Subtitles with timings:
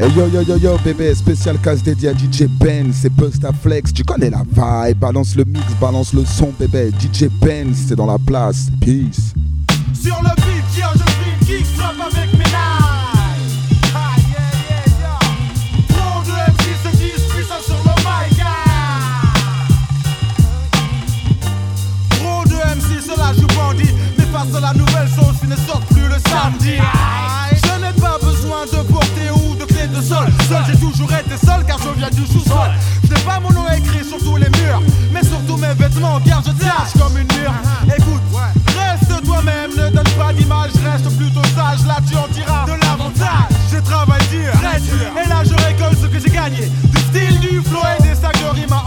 [0.00, 3.10] Hey yo yo yo yo bébé, spécial casse dédié à DJ Ben, c'est
[3.62, 7.96] Flex, tu connais la vibe, balance le mix, balance le son bébé, DJ Ben, c'est
[7.96, 9.34] dans la place, peace.
[10.00, 12.44] Sur le beat, yeah, je une kick, frappe avec mes.
[12.54, 12.78] Ah
[24.38, 26.78] face à la nouvelle sauce, ils ne sortent plus le samedi.
[31.98, 32.70] Viens du sous-sol.
[33.26, 34.80] Pas mon nom écrit sur tous les murs,
[35.12, 37.52] mais surtout mes vêtements car je tâche comme une mur.
[37.94, 38.22] Écoute,
[38.78, 41.84] reste toi-même, ne donne pas d'image, reste plutôt sage.
[41.86, 43.52] Là, tu en tiras de l'avantage.
[43.70, 46.70] Je travaille dur, très dur, et là, je récolte ce que j'ai gagné.
[46.84, 48.84] Du style, du flow et des sacs de rimes à.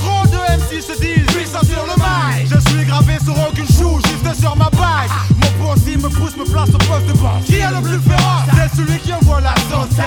[0.00, 2.48] Trop de MC se disent puissant sur le mic.
[2.50, 5.35] Je suis gravé sur aucune chou, juste sur ma bague.
[5.58, 7.44] Mon poste me pousse, me place au poste de base.
[7.46, 8.46] Qui est le plus féroce?
[8.54, 9.98] C'est celui qui envoie la sauce.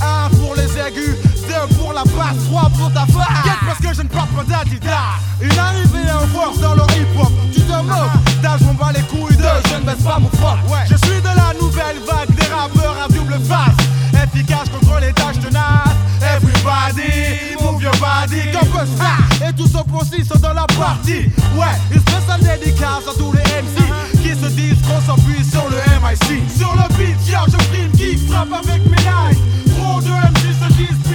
[0.00, 3.42] Un pour les aigus, deux pour la basse, trois pour ta face.
[3.44, 5.20] Quête parce que je ne porte pas d'Adidas.
[5.40, 7.32] Une arrivée en force dans le hip-hop.
[7.52, 10.58] Tu te moques, d'âge m'en bats les couilles de je ne baisse pas mon froc.
[10.88, 13.76] Je suis de la nouvelle vague des rappeurs à double face.
[14.22, 15.96] Efficace contre les tâches tenaces.
[16.22, 19.46] Everybody, move your body comme ça.
[19.46, 21.30] Et tous opposés sont dans la partie.
[21.56, 25.76] Ouais, une spéciale dédicace à tous les MC qui se disent qu'on s'appuie sur le
[26.00, 26.50] MIC.
[26.56, 29.38] Sur le beat, yeah, je prime qui frappe avec mes knives.
[29.76, 31.09] Trop de MC se disent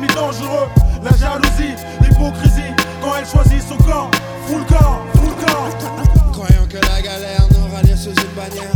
[0.00, 2.72] La jalousie, l'hypocrisie
[3.02, 4.10] Quand elle choisit son camp
[4.46, 8.70] Full camp, full camp Croyant que la galère nous rallie sous une bannière.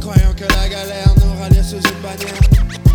[0.00, 2.85] Croyant que la galère nous rallie sous une bannière.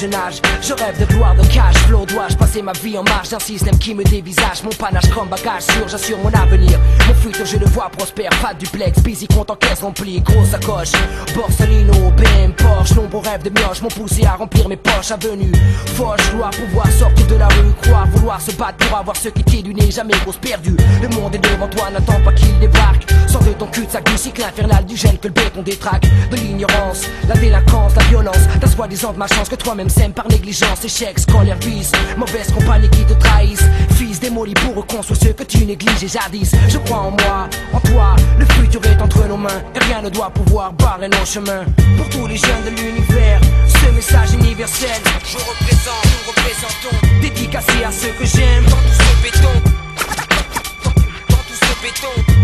[0.00, 2.06] Je rêve de gloire, de cash flow.
[2.06, 5.62] Dois-je passer ma vie en marge d'un système qui me dévisage Mon panache comme bagage
[5.62, 6.78] sûr, j'assure mon avenir.
[7.08, 10.50] Mon futur, je le vois prospère, pas de duplex, busy, compte en caisse remplie, grosse
[10.50, 10.92] sacoche.
[11.34, 15.10] Borsalino, BM, Porsche, nombreux rêves de mioche m'ont poussé à remplir mes poches.
[15.10, 15.50] Avenue,
[15.96, 19.42] fauche, gloire, pouvoir sortir de la rue, croire, vouloir se battre pour avoir ce qui
[19.42, 20.76] t'est du nez, jamais grosse perdue.
[21.02, 23.06] Le monde est devant toi, n'attends pas qu'il débarque.
[23.28, 26.06] Sors de ton cul-de-sac du cycle infernal du gel que le béton détraque.
[26.30, 30.26] De l'ignorance, la délinquance, la violence, ta soi-disant de ma chance que toi-même sème par
[30.28, 33.68] négligence, échec, scolaire, vice, mauvaise compagnie qui te trahissent.
[33.96, 36.52] Fils démoli pour reconstruire ce que tu négliges jadis.
[36.68, 40.08] Je crois en moi, en toi, le futur est entre nos mains et rien ne
[40.08, 41.64] doit pouvoir barrer nos chemins.
[41.96, 47.92] Pour tous les jeunes de l'univers, ce message universel, je représente, nous représentons, dédicacé à
[47.92, 49.67] ceux que j'aime dans tout ce béton.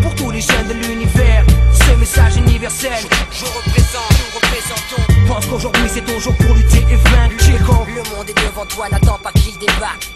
[0.01, 3.03] Pour tous les jeunes de l'univers, ce message universel,
[3.33, 5.27] je représente, nous représentons.
[5.27, 7.43] Pense qu'aujourd'hui c'est ton jour pour lutter et vaincre.
[7.43, 7.85] Chico.
[7.89, 10.09] Le monde est devant toi, n'attends pas qu'il débarque.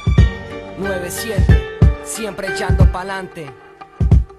[0.80, 3.46] 9-7, siempre echando pa'lante.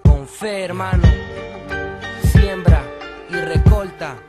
[0.06, 1.04] Con fe, hermano.
[2.32, 2.82] Siembra
[3.30, 4.29] y recolta.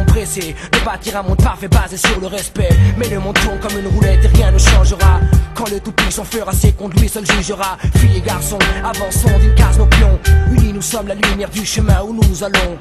[0.05, 0.55] pressé.
[0.71, 2.69] De bâtir un monde parfait basé sur le respect.
[2.97, 5.19] Mais le monde tourne comme une roulette et rien ne changera.
[5.55, 7.77] Quand le tout-puissant fera ses comptes, lui seul jugera.
[7.95, 10.19] Filles et garçons, avançons d'une case nos pions.
[10.51, 12.77] Unis, nous sommes la lumière du chemin où nous allons.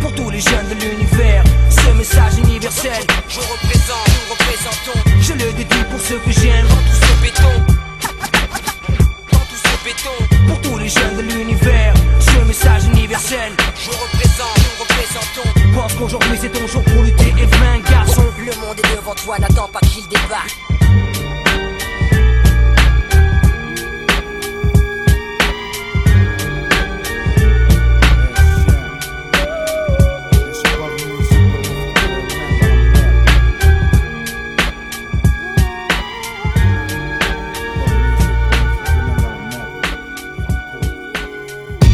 [0.00, 5.10] Pour tous les jeunes de l'univers, ce message universel, je représente, nous représentons.
[5.20, 7.81] Je le dédie pour ceux que j'aime dans tout ce béton.
[10.46, 15.74] Pour tous les jeunes de l'univers, ce message universel, je représente, nous représentons.
[15.74, 18.22] Pense qu'aujourd'hui c'est ton jour pour lutter et vaincre, garçon.
[18.38, 20.56] Le monde est devant toi, n'attends pas qu'il débarque.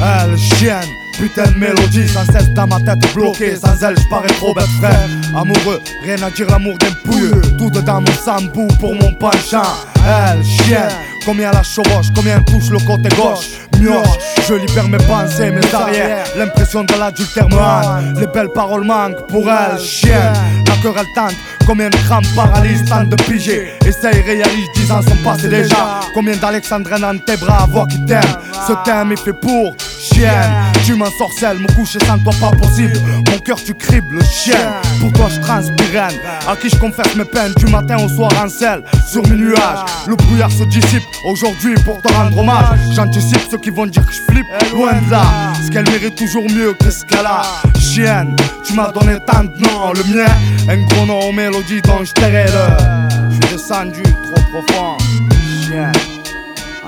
[0.01, 3.57] Elle chienne Putain de mélodie sans cesse dans ma tête bloquée.
[3.57, 5.09] Sans elle je parais trop bête frère.
[5.37, 7.43] Amoureux, rien à dire l'amour d'un pouilleux.
[7.59, 9.63] Tout dedans mon sambou pour mon penchant
[10.07, 10.93] Elle chienne
[11.25, 13.67] Combien la chevauche, combien touche le côté gauche.
[13.81, 14.07] Mioche,
[14.49, 16.25] je libère mes pensées, mes arrières.
[16.37, 20.33] L'impression de l'adultère me Les belles paroles manquent pour elle, chienne.
[20.67, 21.35] La querelle tente,
[21.69, 26.01] combien de crampes paralysent Tant de piger, essaye, réalise, dix ans sont passés déjà.
[26.15, 28.23] Combien d'Alexandrines dans tes bras, voix qui t'aime.
[28.67, 30.51] Ce thème est fait pour chienne.
[30.87, 32.99] Tu m'ensorcelles, me coucher sans toi pas possible.
[33.31, 34.73] Mon cœur tu cribles, chien.
[35.01, 36.09] Pour toi je transpire
[36.49, 39.85] À qui je confesse mes peines du matin au soir en sel Sur mes nuages,
[40.07, 42.79] le brouillard se dissipe Aujourd'hui pour te rendre hommage.
[42.95, 45.23] J'anticipe ceux qui vont dire que je flippe Loin de là,
[45.63, 47.43] ce qu'elle mérite toujours mieux que ce qu'elle a.
[47.79, 48.35] Chienne,
[48.65, 50.33] tu m'as donné tant de noms Le mien,
[50.69, 54.97] un gros nom aux mélodies dont je le Je suis descendu trop profond.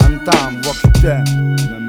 [0.00, 1.88] Entends, voix qui Même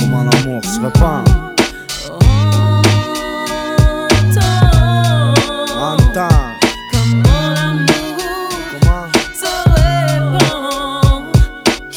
[0.00, 1.35] Comment l'amour se répand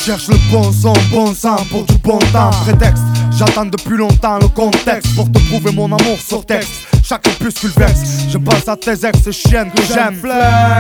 [0.10, 2.50] Cherche le bon son, bon sang pour du bon temps.
[2.66, 3.04] Prétexte,
[3.38, 6.72] j'attends depuis longtemps le contexte Pour te prouver mon amour sur texte.
[7.04, 10.20] Chaque opuscule vexe, je pense à tes ex chiennes que j'aime.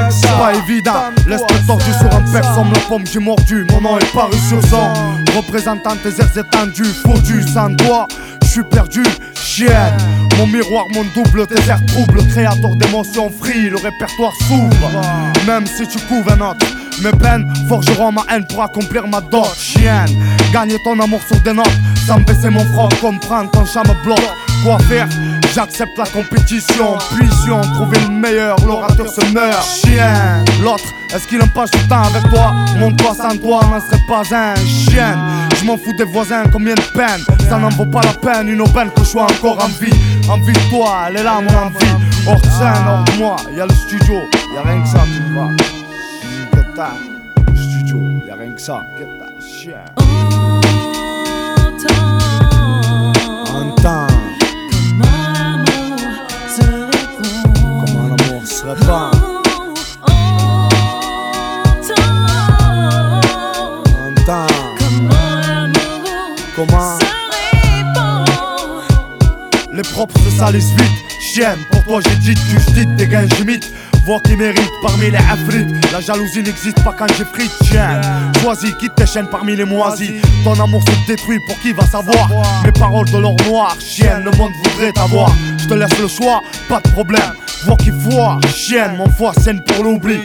[0.09, 3.99] C'est pas évident, laisse-toi tordu sur un pec Somme la pomme j'ai mordu, mon nom
[3.99, 4.91] est paru sur son
[5.37, 8.07] Représentant tes airs étendus, foutu sans toi
[8.49, 9.03] je suis perdu,
[9.35, 9.95] chienne.
[10.39, 14.89] Mon miroir, mon double, tes airs troubles Créateur d'émotions free, le répertoire s'ouvre.
[15.45, 16.65] Même si tu couves un autre
[17.01, 19.47] mes peines forgeront ma haine pour accomplir ma dot.
[19.55, 20.09] Chienne,
[20.51, 21.67] gagner ton amour sur des notes.
[22.05, 24.19] Sans baisser mon front, comprendre ton chat me bloque.
[24.63, 25.07] Quoi faire?
[25.53, 26.97] J'accepte la compétition.
[27.15, 29.63] Puissions trouver le meilleur, l'orateur se meurt.
[29.63, 32.53] Chien, l'autre, est-ce qu'il aime pas du temps avec toi?
[32.77, 34.55] Mon toit sans toi n'en serait pas un.
[34.55, 35.17] Chien
[35.59, 38.61] Je m'en fous des voisins, combien de peine Ça n'en vaut pas la peine, une
[38.61, 39.93] aubaine que je sois encore en vie.
[40.29, 42.05] Envie de toi, elle est là mon envie.
[42.27, 44.15] Hors scène, hors moi, y'a le studio
[44.53, 45.78] Y'a rien que ça, tu vois
[46.79, 46.93] T'as,
[47.55, 48.85] studio, y'a rien que ça.
[53.53, 54.07] Entends.
[57.85, 59.11] Comment l'amour se répand
[66.55, 66.97] Comment?
[69.73, 71.09] Les propres se salissent vite.
[71.19, 73.69] Chienne, pour toi j'ai dit que je dis gains j'imite
[74.09, 75.69] Voix qui mérite parmi les afrites.
[75.91, 78.01] La jalousie n'existe pas quand j'ai frite Chienne,
[78.41, 80.13] choisis, quitte tes chaînes parmi les moisis.
[80.43, 82.27] Ton amour se détruit pour qui va savoir
[82.65, 85.31] Mes paroles de l'or noir Chienne, le monde voudrait t'avoir.
[85.59, 87.21] Je te laisse le choix, pas de problème.
[87.65, 90.21] Voix qui voit, chienne, mon foie scène pour l'oubli.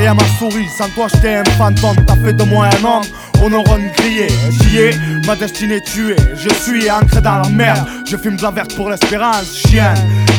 [0.00, 3.04] Et à ma souris, sans toi j'étais un fantôme, t'as fait de moi un homme,
[3.44, 4.90] on aura grillé, j'y ai,
[5.26, 8.88] ma destinée tuée, je suis ancré dans la merde, je fume de la verte pour
[8.88, 9.92] l'espérance, chien,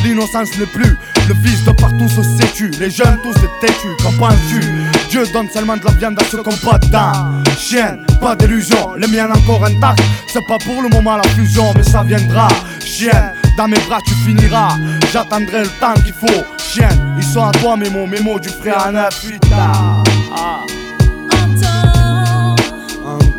[0.04, 0.96] l'innocence n'est plus,
[1.28, 4.60] le vice de partout se sétue, les jeunes tous des têtus, qu'en penses-tu?
[5.08, 7.12] Dieu donne seulement de la viande à ceux qui pas dedans,
[7.56, 11.84] chienne, pas d'illusion, les miens encore intacts, c'est pas pour le moment la fusion, mais
[11.84, 12.48] ça viendra,
[12.84, 14.74] chienne, dans mes bras tu finiras,
[15.12, 18.48] j'attendrai le temps qu'il faut, chienne, ils sont à toi mes mots, mes mots du
[18.48, 20.02] frère à neuf, putain.
[20.34, 20.64] Ah.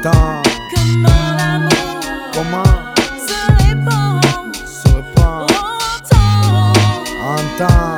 [0.08, 0.42] Entends
[2.34, 2.64] comment?
[3.28, 4.22] se répand.
[7.22, 7.68] Entends.
[7.70, 7.97] Comment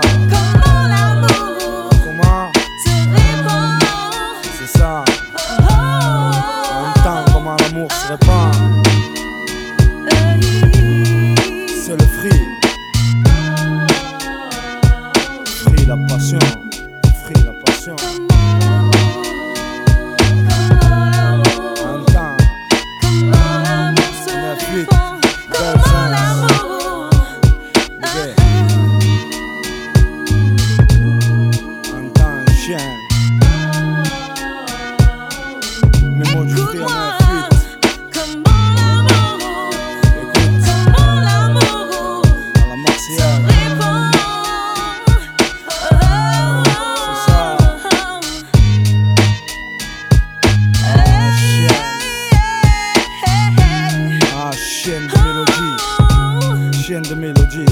[57.00, 57.66] chaîne de mélodie.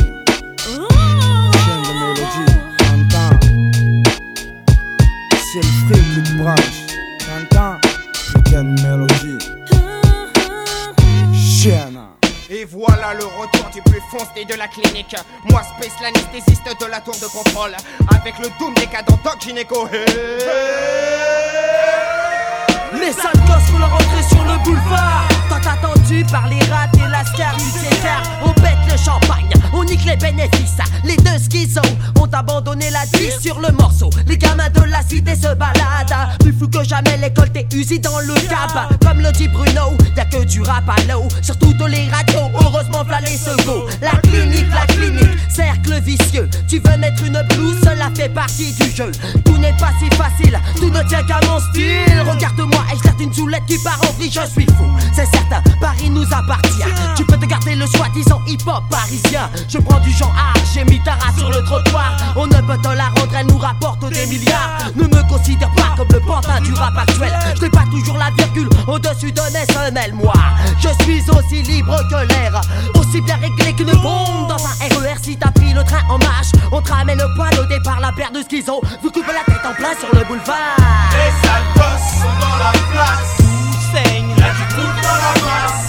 [1.66, 3.36] Chaîne de mélodie, t'entends.
[5.52, 6.80] C'est le fric qui te branche,
[7.26, 7.78] t'entends.
[8.50, 9.40] Chaîne de mélodie.
[11.34, 12.00] Chaîne.
[12.50, 15.16] Et voilà le retour du plus foncé de la clinique.
[15.50, 17.76] Moi, Space, l'anesthésiste de la tour de contrôle.
[18.16, 19.88] Avec le doom des décadent Doc Gynéco.
[19.88, 20.06] Hey
[20.40, 20.60] hey
[23.00, 25.37] Les sales gosses pour la rentrée sur le boulevard.
[25.50, 29.84] Tant attendu par les rats et la star du César On pète le champagne, on
[29.84, 30.77] nique les bénéfices.
[31.04, 31.82] Les deux schizos
[32.20, 34.10] ont abandonné la vie sur le morceau.
[34.27, 36.38] Les gamins de la cité se baladent.
[36.39, 39.00] Plus fou que jamais l'école t'es usée dans le cab.
[39.01, 41.27] Comme le dit Bruno, y'a que du rap à l'eau.
[41.42, 43.88] Sur toutes les radios, heureusement v'là les secours.
[44.01, 46.50] La clinique, la clinique, cercle vicieux.
[46.68, 49.12] Tu veux mettre une blouse, cela fait partie du jeu.
[49.46, 53.34] Tout n'est pas si facile, tout ne tient qu'à mon style Regarde-moi et je une
[53.34, 54.86] soulette qui part en vrille, je suis fou.
[55.13, 56.84] C'est certain, Paris nous appartient.
[57.15, 59.50] Tu peux te garder le soi-disant hip-hop parisien.
[59.67, 62.15] Je prends du genre art, j'ai mis ta race sur le trottoir.
[62.36, 64.91] On ne peut te la rendre, elle nous rapporte des milliards.
[64.96, 67.34] Ne me considère pas comme le pantin du rap actuel.
[67.56, 70.34] Je n'ai pas toujours la virgule au-dessus de mes Moi,
[70.79, 72.62] je suis aussi libre que l'air
[72.96, 76.51] Aussi bien réglé qu'une bombe dans un RER Si t'as pris le train en marche
[76.72, 78.82] On te ramène le point au départ, la paire de schizo.
[79.01, 80.77] Vous coupez la tête en plein sur le boulevard.
[81.12, 83.37] Les sales sont dans la place
[85.66, 85.87] dans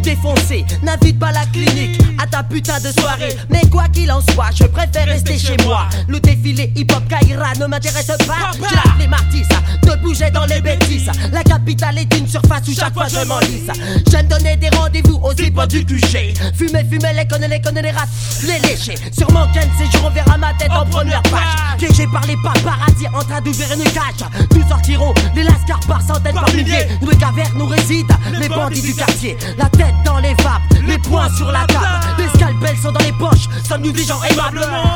[0.00, 3.36] défoncée N'invite pas la clinique à ta putain de soirée.
[3.48, 5.88] Mais quoi qu'il en soit, je préfère rester chez moi.
[6.08, 8.50] Le défilé hip-hop Kaira ne m'intéresse pas.
[8.60, 9.52] La flemme artiste
[9.82, 11.10] de bouger dans les bêtises.
[11.32, 13.70] La capitale est une surface où chaque fois je m'enlise.
[14.10, 17.90] J'aime donner des rendez-vous aux hip du QG Fumer, fumer, les connaître, les connaître, les
[17.90, 18.06] rats,
[18.42, 21.78] les lécher Sur mon ken, ces jours on verra ma tête en première page.
[21.78, 24.28] Piégé par les paparazzi en train d'ouvrir une cage.
[24.54, 26.86] Nous sortirons les lascars par centaines, par milliers.
[27.00, 28.14] Nous les cavernes, nous résident.
[28.38, 29.36] Les bandits du quartier.
[29.58, 31.86] La tête dans les vapes, les poings sur la table.
[32.18, 34.92] Les scalpels sont dans les poches, sommes nous des gens aimablement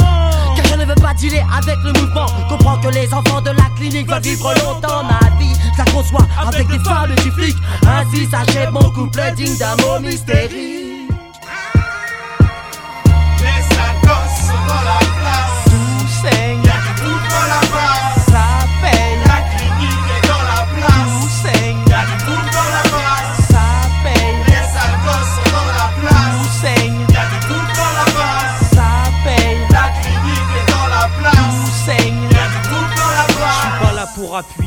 [0.57, 2.27] Car je ne veux pas dealer avec le mouvement.
[2.49, 6.27] Comprends que les enfants de la clinique veulent vivre longtemps Ma vie, je la conçois
[6.47, 7.57] avec des femmes et du flic.
[7.87, 10.84] Ainsi s'achève mon couple digne d'un mot mystérique
[34.35, 34.64] là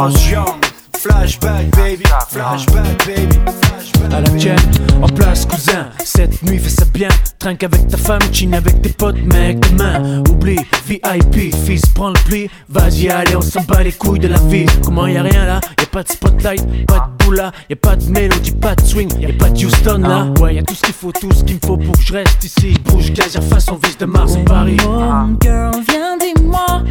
[0.00, 0.58] Was Young
[0.96, 4.56] Flashback baby, flashback baby, flashback à la tienne,
[5.02, 8.88] en place cousin Cette nuit fais ça bien, trinque avec ta femme, chine avec tes
[8.88, 13.92] potes mec demain Oublie, VIP, fils prends le pli Vas-y allez on s'en bat les
[13.92, 17.10] couilles de la vie Comment y a rien là, y a pas de spotlight, pas
[17.18, 19.66] de boule là Y a pas de mélodie, pas de swing, y a pas de
[19.66, 21.94] Houston là Ouais y a tout ce qu'il faut, tout ce qu'il me faut pour
[21.94, 26.16] que je reste ici Bouge, gazer façon vis de Mars en Paris Oh, girl, viens
[26.16, 26.84] dis-moi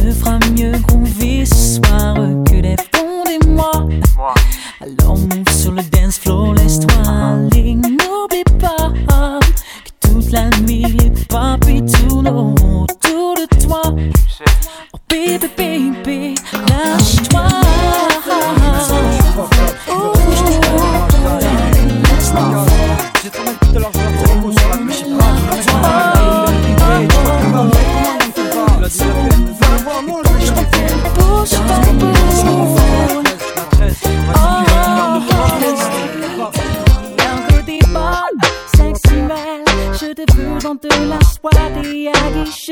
[0.00, 2.14] Fera mieux groover ce soir
[2.44, 3.86] que les fonds des mois.
[4.80, 7.74] Alors move sur le dance floor, laisse-toi aller.
[7.74, 8.92] N'oublie pas
[9.84, 13.82] que toute la nuit les papis tournent autour de toi.
[14.92, 16.34] Oh baby, baby,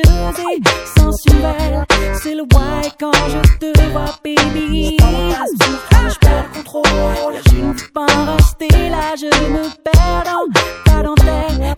[0.03, 1.85] tricheuse et sensuelle.
[2.23, 4.97] C'est le why quand je te vois, baby.
[5.01, 7.35] Je perds le contrôle.
[7.47, 11.78] Je ne veux pas rester là, je me perds dans ta dentelle.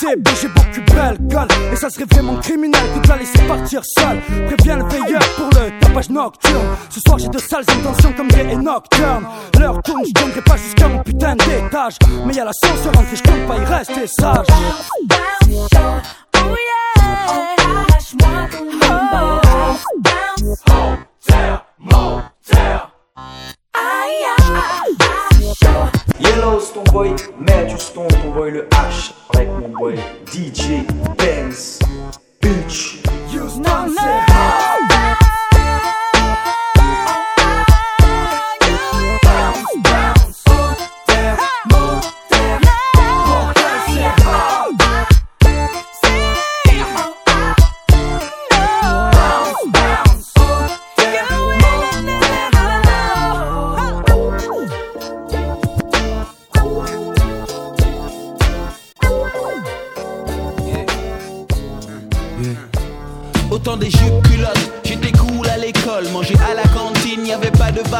[0.00, 3.82] BCB, j'ai beaucoup belle gueule Et ça serait vraiment criminel que de la laisser partir
[3.84, 4.20] seule.
[4.46, 6.76] Préviens le veilleur pour le tapage nocturne.
[6.88, 9.24] Ce soir j'ai de sales intentions comme Gay et Nocturne
[9.58, 11.96] L'heure tourne, je donnerai pas jusqu'à mon putain d'étage.
[12.24, 14.46] Mais y'a la l'ascenseur rentrée, je compte pas y rester sage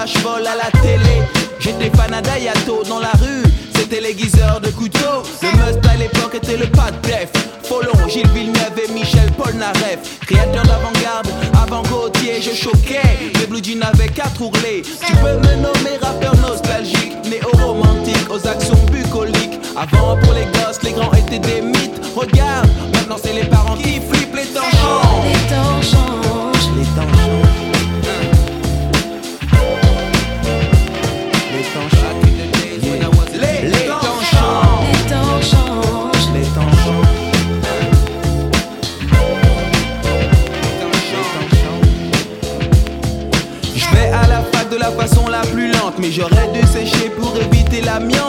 [0.00, 0.14] vache
[0.46, 1.22] à la télé.
[1.58, 5.22] J'étais fan Dayato dans la rue, c'était l'aiguiseur de couteau.
[5.42, 7.30] Le must à l'époque était le pas de def.
[7.64, 10.20] Folon, Gilles Villeneuve et Michel Polnareff.
[10.26, 11.28] Créateur d'avant-garde,
[11.62, 13.32] avant Gauthier, je choquais.
[13.38, 14.82] Les blue jeans avaient quatre ourlets.
[14.82, 19.60] Tu peux me nommer rappeur nostalgique, néo-romantique, aux actions bucoliques.
[19.76, 22.00] Avant pour les gosses, les grands étaient des mythes.
[22.16, 24.62] Regarde, maintenant c'est les parents qui flippent les temps.
[25.24, 26.19] Les temps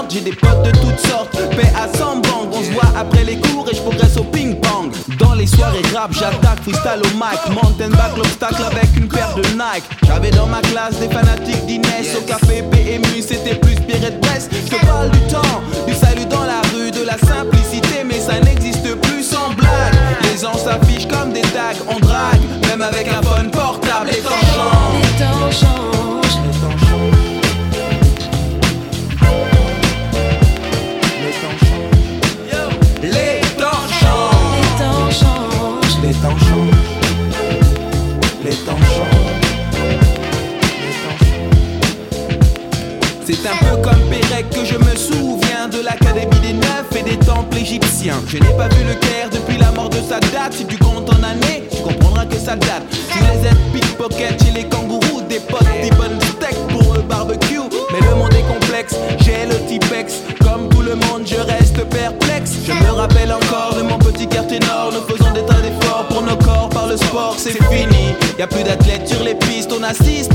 [0.09, 2.49] J'ai des potes de toutes sortes, paix à 100 banques.
[2.51, 4.91] On se voit après les cours et je progresse au ping-pong.
[5.19, 7.39] Dans les soirées rap, j'attaque freestyle au mic.
[7.49, 9.85] Mountain back l'obstacle avec une paire de Nike.
[10.05, 12.13] J'avais dans ma classe des fanatiques d'Inès.
[12.17, 14.51] Au café PMU, c'était plus Pierre de Brest.
[14.51, 18.95] Je parle du temps, du salut dans la rue, de la simplicité, mais ça n'existe
[18.95, 19.95] plus sans blague.
[20.23, 24.09] Les gens s'affichent comme des tags, on drague, même avec un phone portable.
[24.11, 25.81] Les temps changent Les temps changent.
[43.31, 47.17] C'est un peu comme Pérec que je me souviens de l'académie des neufs et des
[47.17, 48.21] temples égyptiens.
[48.27, 50.51] Je n'ai pas vu le Caire depuis la mort de Sadat.
[50.51, 52.83] Si tu comptes en années, tu comprendras que ça date.
[52.89, 57.61] Tous les aides pickpocket chez les kangourous, des potes, des bonnes steaks pour le barbecue.
[57.93, 60.15] Mais le monde est complexe, j'ai le Tipex.
[60.41, 62.51] Comme tout le monde, je reste perplexe.
[62.67, 64.91] Je me rappelle encore de mon petit quartier nord.
[64.91, 68.13] Nous faisons des tas d'efforts pour nos corps par le sport, c'est fini.
[68.37, 70.30] Y a plus d'athlètes sur les pistes, on assiste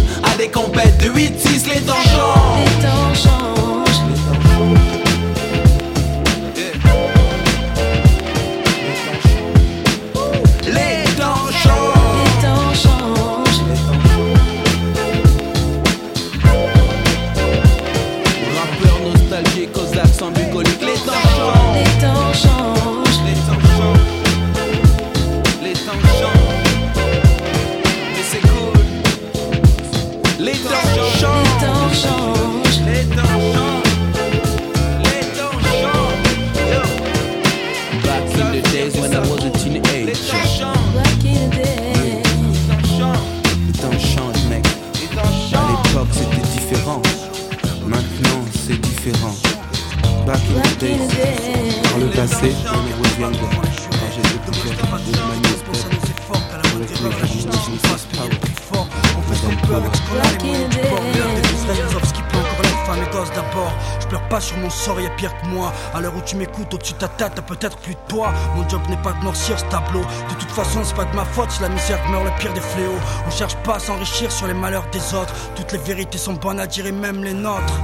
[68.55, 70.01] Mon job n'est pas de noircir ce tableau.
[70.01, 72.61] De toute façon, c'est pas de ma faute si la misère meurt le pire des
[72.61, 72.99] fléaux.
[73.27, 75.35] On cherche pas à s'enrichir sur les malheurs des autres.
[75.55, 77.81] Toutes les vérités sont bonnes à dire et même les nôtres.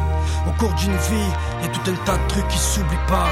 [0.47, 3.29] Au cours d'une vie, y a tout un tas de trucs qui s'oublient pas.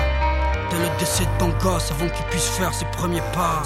[0.71, 2.73] Dès le décès de ton gosse, avant qu'il puisse faire.
[2.75, 3.63] Ses premiers pas.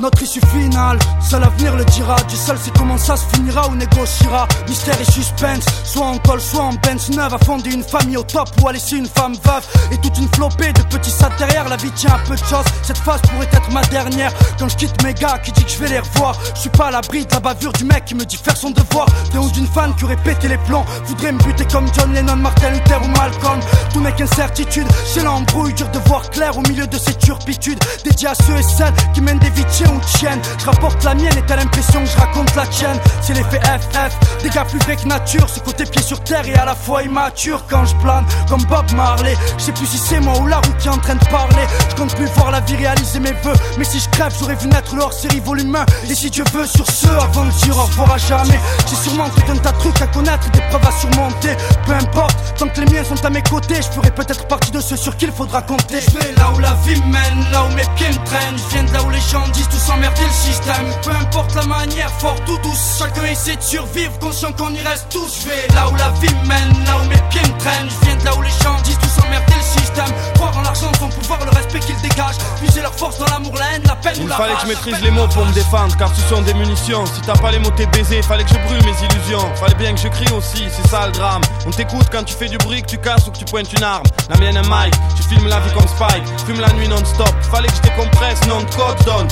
[0.00, 2.16] Notre issue finale, seul l'avenir le dira.
[2.26, 4.48] Du seul c'est comment ça se finira ou négociera.
[4.66, 7.34] Mystère et suspense, soit en col, soit en Benz neuve.
[7.34, 9.66] A fonder une famille au top ou à laisser une femme veuve.
[9.92, 11.68] Et toute une flopée de petits sats derrière.
[11.68, 12.64] La vie tient à peu de choses.
[12.82, 14.32] Cette phase pourrait être ma dernière.
[14.58, 16.34] Quand je quitte mes gars qui dit que je vais les revoir.
[16.54, 18.70] Je suis pas à l'abri de la bavure du mec qui me dit faire son
[18.70, 19.06] devoir.
[19.32, 20.86] Des ou d'une fan qui aurait pété les plans.
[21.04, 23.60] Voudrait me buter comme John Lennon, Martin Luther ou Malcolm.
[23.92, 24.86] Tout n'est qu'incertitude.
[25.04, 27.80] C'est l'embrouille, dur de voir clair au milieu de ces turpitudes.
[28.02, 29.64] Dédié à ceux et celles qui mènent des vies
[29.98, 30.40] tiennes.
[30.58, 32.98] Je rapporte la mienne et t'as l'impression que je raconte la tienne.
[33.20, 35.48] C'est l'effet FF, des gars plus vrais que nature.
[35.48, 38.90] Ce côté pied sur terre et à la fois immature quand je plane comme Bob
[38.92, 39.36] Marley.
[39.58, 41.66] Je sais plus si c'est moi ou la roue qui est en train de parler.
[41.90, 43.56] Je compte plus voir la vie réaliser mes vœux.
[43.78, 45.84] Mais si je crève, j'aurais vu naître le hors-série volume 1.
[46.10, 48.60] Et si Dieu veut, sur ce, avant de dire au revoir à jamais.
[48.88, 51.56] J'ai sûrement tout un tas de trucs à connaître, des preuves à surmonter.
[51.86, 54.80] Peu importe, tant que les miens sont à mes côtés, je ferai peut-être partie de
[54.80, 56.00] ceux sur qui il faudra compter.
[56.00, 58.56] Je vais là où la vie mène, là où mes pieds me traînent.
[58.56, 60.86] Je viens de là où les gens disent tout s'emmerder le système.
[61.02, 65.06] Peu importe la manière, fort ou douce, chacun essaie de survivre, conscient qu'on y reste
[65.10, 65.40] tous.
[65.42, 67.88] Je vais là où la vie mène, là où mes pieds me traînent.
[67.88, 70.12] Je viens de là où les gens disent tout s'emmerder le système.
[70.34, 72.38] Croire en l'argent, son pouvoir, le respect qu'ils dégagent.
[72.60, 74.62] Puiser leur force dans l'amour, la haine, la peine ou Il la fallait rage.
[74.62, 77.04] que je maîtrise les mots pour me défendre, car ce sont des munitions.
[77.06, 78.22] Si t'as pas les mots, t'es baisé.
[78.22, 79.54] Fallait que je brûle mes illusions.
[79.56, 81.42] Fallait bien que je crie aussi, c'est ça le drame.
[81.66, 83.82] On t'écoute quand tu fais du bruit, que tu casses ou que tu pointes une
[83.82, 84.04] arme.
[84.28, 86.22] La mienne est Mike, je filme la vie comme Spike.
[86.46, 87.30] Fume la nuit non-stop.
[87.50, 89.28] Fallait que je décompresse, non de code donne.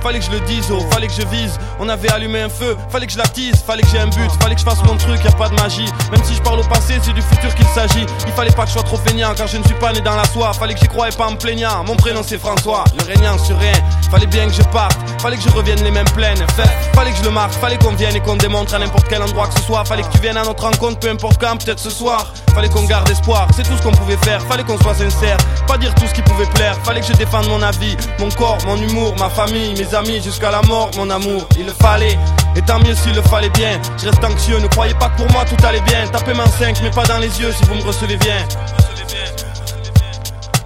[0.00, 1.58] Fallait que je le dise, oh, fallait que je vise.
[1.78, 3.62] On avait allumé un feu, fallait que je la tease.
[3.66, 5.54] Fallait que j'ai un but, fallait que je fasse mon truc, y a pas de
[5.54, 5.88] magie.
[6.10, 8.06] Même si je parle au passé, c'est du futur qu'il s'agit.
[8.26, 10.16] Il fallait pas que je sois trop feignant, car je ne suis pas né dans
[10.16, 10.52] la soie.
[10.52, 11.84] Fallait que j'y croyais pas en me plaignant.
[11.84, 13.72] Mon prénom c'est François, le régnant sur rien.
[14.10, 16.44] Fallait bien que je parte, fallait que je revienne les mêmes pleines.
[16.54, 19.22] Fait, fallait que je le marque, fallait qu'on vienne et qu'on démontre à n'importe quel
[19.22, 19.84] endroit que ce soit.
[19.84, 22.32] Fallait que tu viennes à notre rencontre, peu importe quand, peut-être ce soir.
[22.54, 24.40] Fallait qu'on garde espoir, c'est tout ce qu'on pouvait faire.
[24.42, 26.76] Fallait qu'on soit sincère, pas dire tout ce qui pouvait plaire.
[26.84, 30.50] Fallait que je défende mon avis, mon corps, mon humour, ma famille, mes amis, jusqu'à
[30.50, 31.46] la mort, mon amour.
[31.58, 32.18] Il le fallait,
[32.54, 33.80] et tant mieux s'il le fallait bien.
[33.98, 36.06] Je reste anxieux, ne croyez pas que pour moi tout allait bien.
[36.08, 38.36] Tapez main 5, mais pas dans les yeux si vous me recevez bien.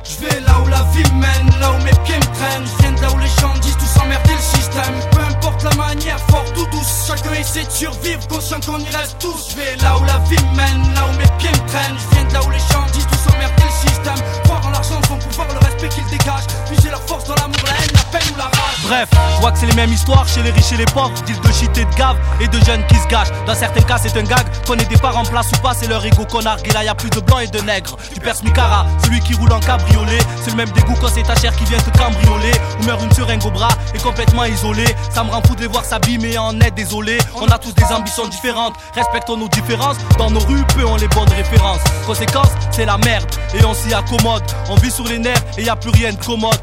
[0.04, 2.66] Je vais là où la vie mène, là où mes pieds me traînent.
[2.66, 4.94] Je viens de là où les gens disent tout s'emmerder le système.
[5.12, 9.16] Peu importe la manière, forte ou douce, chacun essaie de survivre, conscient qu'on y reste
[9.18, 9.50] tous.
[9.50, 11.96] Je vais là où la vie mène, là où mes pieds me traînent.
[11.98, 12.89] Je viens de là où les gens
[18.90, 21.40] Bref, je vois que c'est les mêmes histoires chez les riches et les pauvres, deal
[21.40, 23.30] de shit de gave et de jeunes qui se gâchent.
[23.46, 24.44] Dans certains cas, c'est un gag.
[24.68, 26.66] Ait des parts en place ou pas, c'est leur ego qu'on nargue.
[26.66, 27.96] Et là, y a plus de blancs et de nègres.
[28.12, 30.18] Tu perces Micara, celui qui roule en cabriolet.
[30.42, 32.50] C'est le même dégoût quand c'est ta chair qui vient te cambrioler.
[32.80, 34.84] Ou meurt une seringue au bras et complètement isolé.
[35.14, 37.18] Ça me rend fou de les voir s'abîmer en est désolé.
[37.40, 39.98] On a tous des ambitions différentes, respectons nos différences.
[40.18, 41.82] Dans nos rues, peu ont les bonnes références.
[42.06, 44.42] Conséquence, c'est la merde et on s'y accommode.
[44.68, 46.58] On vit sur les nerfs et y a plus rien de commode.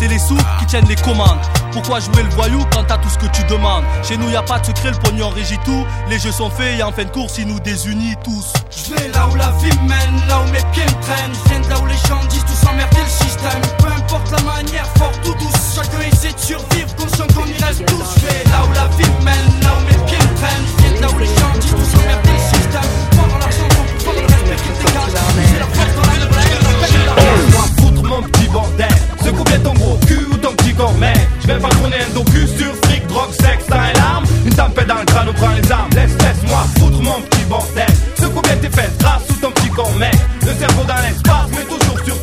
[0.00, 1.36] C'est les sous qui tiennent les commandes.
[1.72, 3.84] Pourquoi jouer le voyou quand t'as tout ce que tu demandes?
[4.02, 5.84] Chez nous y a pas de secret, le pognon régit tout.
[6.08, 8.54] Les jeux sont faits et en fin de course, ils nous désunissent tous.
[8.70, 11.34] Je vais là où la vie mène, là où mes pieds me traînent.
[11.44, 13.60] Je viens de là où les gens disent tout s'emmerder le système.
[13.76, 17.84] Peu importe la manière, forte ou douce, chacun essaie de survivre, conscient qu'on y reste
[17.84, 18.08] tous.
[18.16, 20.64] Je vais là où la vie mène, là où mes pieds me traînent.
[20.64, 22.90] Je viens de là où les gens disent tout s'emmerder le système.
[23.20, 25.20] En l'argent, pouvoir, le respect qu'ils dégagent.
[25.36, 28.89] Puiser leur force dans la haine, la peine la foutre mon petit bordel.
[29.30, 32.14] Secoue bien ton gros cul ou ton petit corps, mais je vais pas tourner un
[32.14, 34.24] docu sur fric, drogue, sexe, temps et larmes.
[34.44, 35.88] Une tempête dans le crâne, on prend les armes.
[35.94, 37.86] Laisse, laisse-moi foutre mon petit bordel.
[38.18, 40.16] Secoue bien tes fesses, grâce sous ton petit corps, mec.
[40.42, 42.19] Le cerveau dans l'espace, mais toujours sur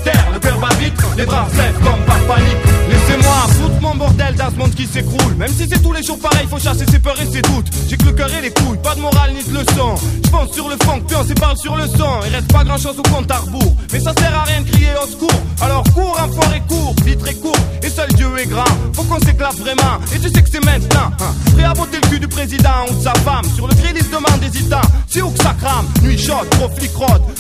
[1.18, 1.48] les bras
[1.84, 2.58] comme par panique.
[2.90, 5.36] Laissez-moi foutre mon bordel dans ce monde qui s'écroule.
[5.36, 7.68] Même si c'est tous les jours pareil, faut chasser ses peurs et ses doutes.
[7.90, 9.96] J'ai que le cœur et les couilles, pas de morale ni de leçon.
[10.24, 12.20] Je pense sur le fond, puis on sépare sur le son.
[12.26, 13.76] Il reste pas grand chose au compte à rebours.
[13.92, 15.42] Mais ça sert à rien de crier au secours.
[15.62, 17.58] Alors cours, un fort et court, vite très court.
[17.84, 18.66] Et seul Dieu est grand.
[18.94, 20.00] Faut qu'on s'éclate vraiment.
[20.14, 21.12] Et tu sais que c'est maintenant.
[21.20, 21.34] Hein.
[21.56, 23.46] Prêt à botter le cul du président ou de sa femme.
[23.56, 24.82] Sur le grill, il se demande hésitant.
[25.08, 26.92] C'est où que ça crame Nuit chaude, gros flic.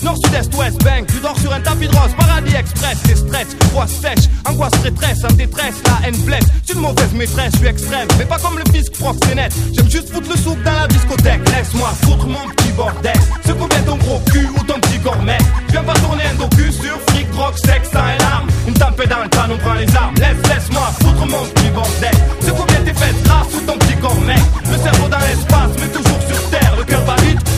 [0.03, 1.06] Nord, sud-est, ouest, bang.
[1.08, 2.12] Tu dors sur un tapis de rose.
[2.17, 6.46] Paradis express, et stress, voix sèche, angoisse prêtresse, en détresse, la haine blesse.
[6.62, 9.54] Je suis une mauvaise maîtresse, je suis extrême, mais pas comme le fisc prof net.
[9.74, 11.41] J'aime juste foutre le soupe dans la discothèque.
[11.50, 13.20] Laisse-moi foutre mon petit bordel.
[13.46, 15.38] Ce combien ton gros cul ou ton petit gourmet.
[15.67, 18.48] Je viens pas tourner un docu sur fric, drogue, sexe, sang et larmes.
[18.67, 20.15] Une tempête dans le pan, on prend les armes.
[20.15, 22.17] Laisse, laisse-moi foutre mon petit bordel.
[22.41, 24.41] Ce combien tes fesses grasses ou ton petit gourmet.
[24.70, 26.74] Le cerveau dans l'espace, mais toujours sur terre.
[26.78, 27.15] Le cœur bat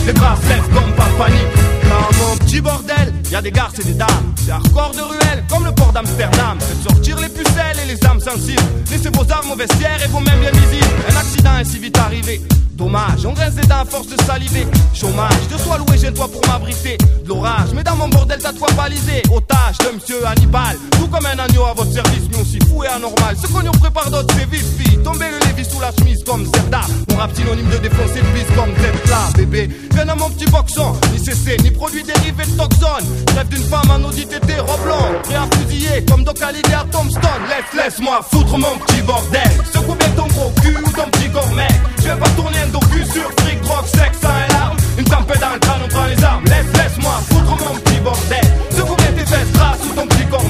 [0.10, 1.56] les bras se comme par panique.
[1.84, 4.34] Dans mon petit bordel, y a des garces et des dames.
[4.36, 6.58] C'est hardcore de ruelle, comme le port d'Amsterdam.
[6.60, 8.62] C'est de sortir les pucelles et les âmes sensibles.
[8.90, 10.96] Laissez vos armes au vestiaire et vos mêmes bien visibles.
[11.12, 12.42] Un accident est si vite arrivé.
[12.80, 14.66] Dommage, on dents à force de saliver.
[14.94, 16.98] Chômage, de sois loué, j'ai toi pour m'abriter.
[17.26, 19.22] De l'orage, mais dans mon bordel, t'as de quoi baliser.
[19.30, 20.78] Otage de monsieur Hannibal.
[20.92, 23.36] Tout comme un agneau à votre service, mais aussi fou et anormal.
[23.36, 24.98] Ce qu'on nous prépare d'autres, c'est vite, fille.
[25.04, 26.80] Tomber le Lévis sous la chemise comme Zelda.
[27.10, 29.70] Mon rap synonyme de défoncer le bise comme Zepla, bébé.
[29.92, 33.06] Viens à mon petit boxon, ni CC, ni produit dérivé de toxone.
[33.36, 35.22] Rêve d'une femme en audit été, robe longue.
[35.24, 37.44] Prêt à fusiller comme Doc Hallyday à Tombstone.
[37.50, 39.52] Laisse, laisse-moi foutre mon petit bordel.
[39.74, 41.72] Secoue bien ton gros cul ou ton petit mec.
[41.98, 44.78] Je vais pas tourner un docu sur fric, drogue, sexe, sang et larmes.
[44.98, 46.44] Une tempête dans le crâne, on prend les armes.
[46.46, 48.46] Laisse, laisse-moi foutre mon petit bordel.
[48.72, 50.44] Secoue bien tes fesses, traces ou ton petit corps.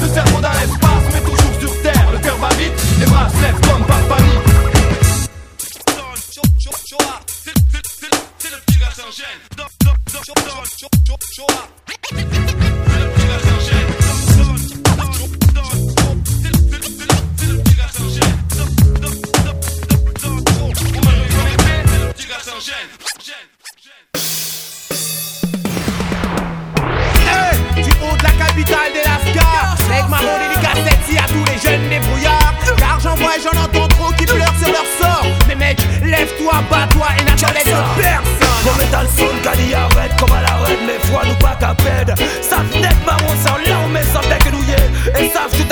[0.00, 2.06] Le cerveau dans l'espace, mais toujours sur terre.
[2.12, 4.32] Le cœur bat vite, les bras se lèvent comme par panique.
[8.38, 9.40] C'est le petit gars sans gêne.
[22.62, 22.70] Hey,
[27.82, 30.78] du haut de la capitale des Lascars Avec ma dédicace
[31.18, 32.54] à tous les jeunes débrouillards.
[32.76, 35.26] Car j'en vois et j'en entends trop qui pleurent sur leur sort.
[35.48, 38.42] Mais mec, lève-toi, bats-toi et n'attends laisse personne.
[38.64, 41.74] Comme dans le son, Kali arrête comme à la reine, mais foi nous pas qu'à
[41.74, 42.14] peine.
[42.42, 44.76] Savent net marron sans larmes et sans déguenouiller.
[45.18, 45.71] Et savent toute action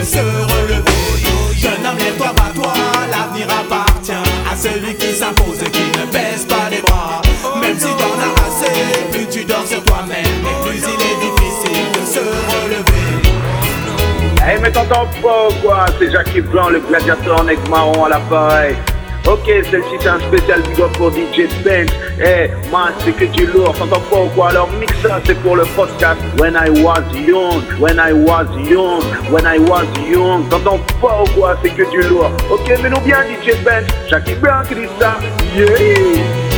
[0.00, 0.82] de se relever.
[1.54, 2.72] Jeune homme, lève-toi, bats-toi,
[3.10, 4.12] l'avenir appartient
[4.50, 7.20] à celui qui s'impose et qui ne baisse pas les bras.
[7.60, 11.86] Même si t'en as assez, plus tu dors sur toi-même, mais plus il est difficile
[11.92, 13.30] de se relever.
[14.52, 18.76] Eh mais t'entends pas quoi C'est Jackie Blanc, le gladiateur en aigle marron à l'appareil.
[19.30, 21.94] Ok, celle-ci c'est un spécial big up pour DJ Spence.
[22.18, 25.54] Eh, man, c'est que du lourd, t'entends pas ou quoi Alors mix ça, c'est pour
[25.54, 30.48] le podcast When I was young, when I was young, when I was young.
[30.48, 32.32] T'entends pas ou quoi C'est que du lourd.
[32.50, 34.74] Ok, mais nous bien DJ Spence, Jackie Blanc qui.
[35.56, 36.49] Yeah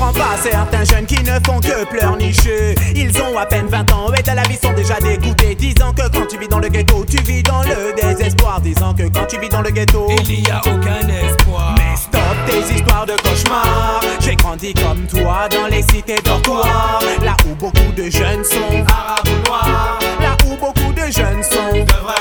[0.00, 2.74] comprends pas certains jeunes qui ne font que pleurnicher.
[2.94, 5.54] Ils ont à peine 20 ans et de la vie sont déjà dégoûtés.
[5.54, 8.60] Disant que quand tu vis dans le ghetto, tu vis dans le désespoir.
[8.60, 11.74] Disant que quand tu vis dans le ghetto, il n'y a aucun espoir.
[11.76, 14.00] Mais stop tes histoires de cauchemars.
[14.20, 17.00] J'ai grandi comme toi dans les cités dortoirs.
[17.22, 19.98] Là où beaucoup de jeunes sont arabes ou noirs.
[20.20, 22.20] Là où beaucoup de jeunes sont de vrais.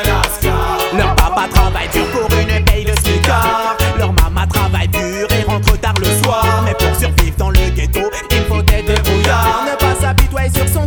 [0.98, 2.59] Leur papa travaille dur pour une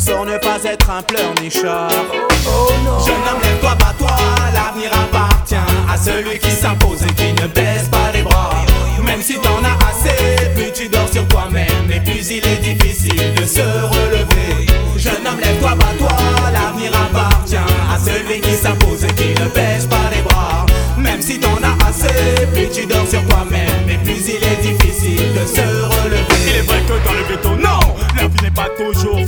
[0.03, 1.89] sort, ne pas être un pleurnichard.
[2.47, 2.99] Oh non.
[3.05, 4.17] Jeune homme, lève-toi, bats-toi.
[4.53, 8.51] L'avenir appartient à celui qui s'impose et qui ne baisse pas les bras.
[9.05, 13.35] Même si t'en as assez, plus tu dors sur toi-même et plus il est difficile
[13.35, 14.67] de se relever.
[14.97, 16.17] Jeune homme, lève-toi, bats-toi.
[16.53, 20.67] L'avenir appartient à celui qui s'impose et qui ne baisse pas les bras.
[20.99, 25.33] Même si t'en as assez, plus tu dors sur toi-même et plus il est difficile
[25.33, 26.23] de se relever.
[26.47, 29.19] Il est vrai que dans le ghetto, non, la vie n'est pas toujours.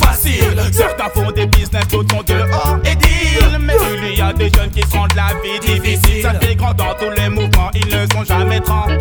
[0.74, 3.58] Certains font des business, d'autres sont dehors et deal.
[3.60, 3.74] Mais
[4.10, 6.22] il y a des jeunes qui se rendent la vie difficile.
[6.22, 8.98] Ça fait grand dans tous les mouvements, ils ne sont jamais tranquilles.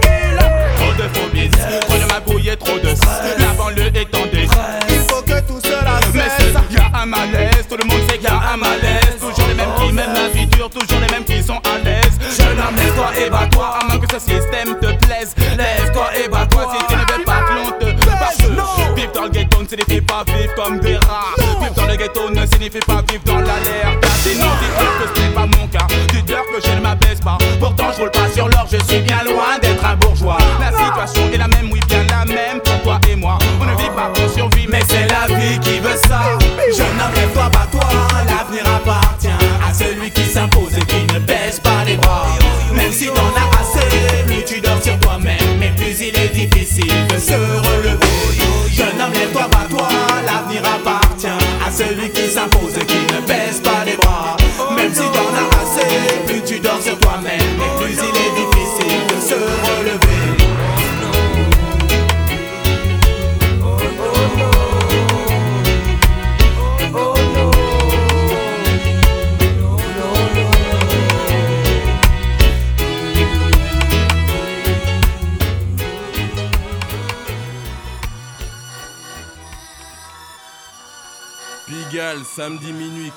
[22.33, 23.99] Ne signifie pas vivre dans l'air.
[24.21, 25.87] Sinon, dites-leur que ce n'est pas mon cas.
[26.13, 27.37] Dites-leur que je ne m'abaisse pas.
[27.59, 28.11] Pourtant, je roule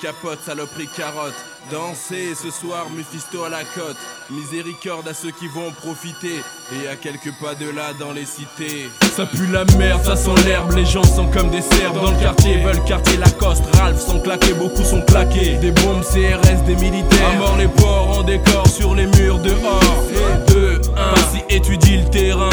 [0.06, 1.34] capote, saloperie, carotte.
[1.68, 3.96] Danser ce soir, Mephisto à la côte.
[4.30, 6.44] Miséricorde à ceux qui vont profiter.
[6.72, 8.88] Et à quelques pas de là dans les cités.
[9.16, 10.72] Ça pue la merde, ça sent l'herbe.
[10.76, 12.62] Les gens sont comme des cerfs dans le quartier.
[12.62, 15.56] Veulent quartier Lacoste, Ralph sont claqués, beaucoup sont plaqués.
[15.56, 17.30] Des bombes CRS, des militaires.
[17.30, 20.04] À mort les porcs en décor sur les murs dehors.
[20.48, 22.50] 2, 1, Vas-y, étudie le terrain.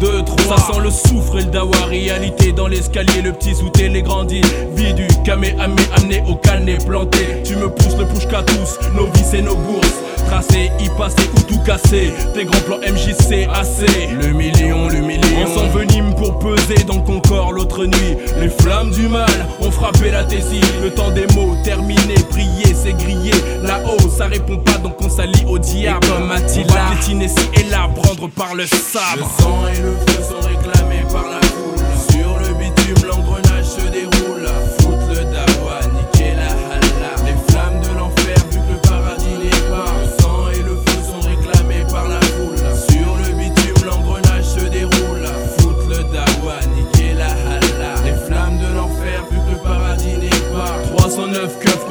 [0.00, 1.76] 2, 3, ça sent le soufre et le dawa.
[1.86, 4.42] Réalité dans l'escalier, le petit souté, les grandis.
[4.74, 7.42] Vie du camé, amé, amené au calné, planté.
[7.44, 10.02] Tu me pousses le push qu'à tous, nos vies et nos bourses.
[10.28, 12.12] Tracé, y passer ou tout casser.
[12.34, 14.08] Tes grands plans MJC, assez.
[14.20, 15.46] Le million, le million.
[15.46, 18.16] On s'envenime pour peser dans ton corps l'autre nuit.
[18.38, 20.60] Les flammes du mal ont frappé la tessie.
[20.82, 23.32] Le temps des mots terminé, prier, c'est grillé.
[23.62, 26.06] Là-haut, ça répond pas donc on s'allie au diable.
[26.06, 29.16] Et comme Attila, piétiner ci et là, prendre par le sabre.
[29.16, 31.47] Le sang et le feu sont réclamés par la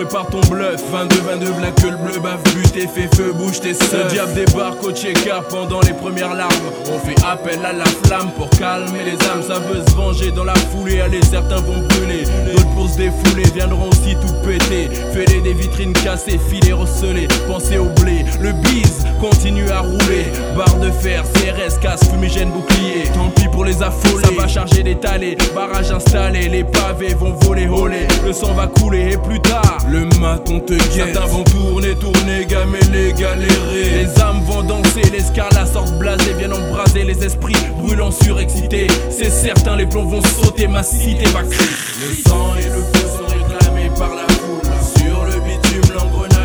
[0.08, 0.82] 309 keufs, prépare ton bluff.
[0.92, 3.94] 22, 22, black que le bleu bave, but et fait feu, bouge tes seufs.
[3.94, 6.52] Le diable débarque au Tchéka pendant les premières larmes.
[6.92, 9.44] On fait appel à la flamme pour calmer les âmes.
[9.48, 11.02] Ça veut se venger dans la foulée.
[11.02, 12.24] Allez, certains vont brûler.
[12.46, 14.90] D'autres pour se défouler viendront aussi tout péter.
[15.14, 17.28] Fêler des vitrines cassées, filets recelés.
[17.48, 18.26] Pensez au blé.
[18.42, 20.26] Le bise continue à rouler.
[20.56, 23.04] Barre de fer, CRS, casse, fumigène, bouclier.
[23.14, 24.24] Tant pis pour les affolés.
[24.24, 25.38] Ça va charger d'étaler.
[25.54, 26.48] Barrage installé.
[26.50, 28.08] Les pavés vont voler, voler.
[28.26, 31.14] Le sang va couler et plus tard, le maton te guette.
[31.14, 34.06] Certains vont tourner, tourner, gameler, galérer.
[34.06, 38.88] Les âmes vont danser, les scarlats sortent blasés, viennent embraser les esprits brûlants surexcités.
[39.10, 41.70] C'est certain, les plombs vont sauter, ma cité va crier.
[42.02, 44.62] Le sang et le feu sont réclamés par la foule.
[44.98, 46.37] Sur le bitume, l'engrenage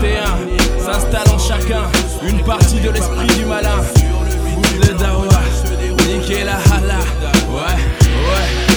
[0.00, 1.82] 21, s'installe en chacun
[2.28, 3.82] une partie de l'esprit du malin.
[4.80, 5.28] Le dawa,
[6.06, 6.98] niquer la hala.
[7.50, 7.78] Ouais,
[8.28, 8.68] ouais.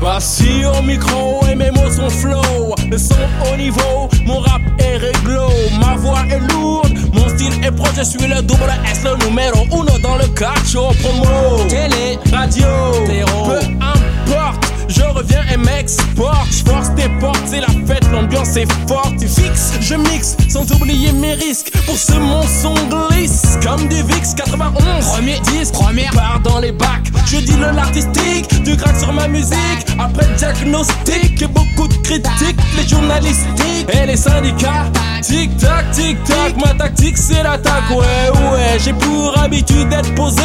[0.00, 3.14] Bassi au micro et mes mots sont flow Le son
[3.52, 8.04] au niveau, mon rap est réglo Ma voix est lourde, mon style est proche Je
[8.04, 12.64] suis le double S, le numéro uno dans le cacho promo Télé, radio,
[13.04, 17.69] peu importe je reviens et m'exporte, je force tes portes, c'est la
[18.12, 22.74] l'ambiance est forte, tu fixes, je mixe, sans oublier mes risques, pour ce mon son
[22.88, 27.70] glisse, comme du VIX 91, premier disque, première part dans les bacs, je dis le
[27.74, 34.06] l'artistique, du crack sur ma musique, après diagnostic et beaucoup de critiques, les journalistiques et
[34.06, 34.86] les syndicats,
[35.22, 40.42] tic tac, tic tac, ma tactique c'est l'attaque, ouais ouais, j'ai pour habitude d'être posé,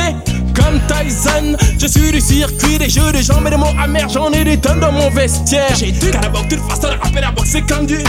[0.55, 4.31] comme Tyson, je suis du circuit des jeux de jambes et des mots amers, j'en
[4.31, 5.75] ai des tonnes dans mon vestiaire.
[5.77, 7.99] J'ai du carabok, toute façon de rapper la boxe, c'est comme du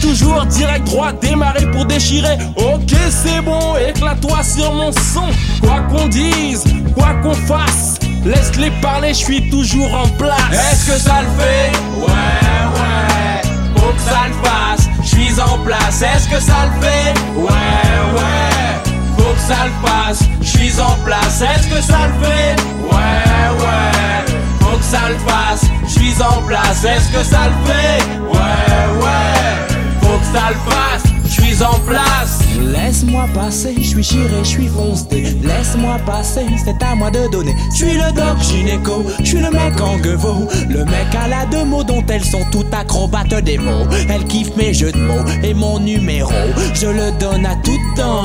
[0.00, 2.36] toujours direct droit, démarrer pour déchirer.
[2.56, 5.28] Ok, c'est bon, éclate-toi sur mon son.
[5.62, 10.52] Quoi qu'on dise, quoi qu'on fasse, laisse-les parler, je suis toujours en place.
[10.52, 11.72] Est-ce que ça le fait?
[11.98, 13.42] Ouais, ouais,
[13.76, 16.02] faut que ça le fasse, je suis en place.
[16.02, 17.14] Est-ce que ça le fait?
[17.34, 17.48] Ouais,
[18.14, 18.53] ouais,
[19.34, 21.42] que ça le fasse, je suis en place.
[21.42, 22.56] Est-ce que ça le fait?
[22.82, 26.84] Ouais, ouais, faut que ça le fasse, je suis en place.
[26.84, 28.04] Est-ce que ça le fait?
[28.22, 32.40] Ouais, ouais, faut que ça le fasse, je suis en place.
[32.60, 35.36] Laisse-moi passer, je suis chiré, je suis foncé.
[35.42, 37.54] Laisse-moi passer, c'est à moi de donner.
[37.72, 40.48] Je suis le doc gynéco, je suis le mec en gueveau.
[40.68, 43.86] Le mec à la deux mots dont elles sont toutes acrobates des mots.
[44.08, 46.32] Elle kiffe mes jeux de mots et mon numéro.
[46.74, 48.22] Je le donne à tout temps.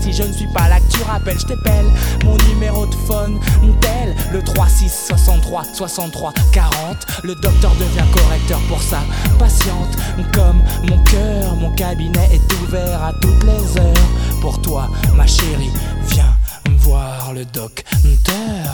[0.00, 0.78] Si je ne suis pas là.
[0.80, 1.86] Que tu rappelles, je t'appelle
[2.24, 3.38] mon numéro de phone,
[3.80, 7.06] tel le 36 63 63 40.
[7.24, 9.00] Le docteur devient correcteur pour sa
[9.38, 9.96] patiente.
[10.32, 14.40] Comme mon cœur, mon cabinet est ouvert à toutes les heures.
[14.40, 15.70] Pour toi, ma chérie,
[16.08, 16.36] viens
[16.78, 18.69] voir le docteur.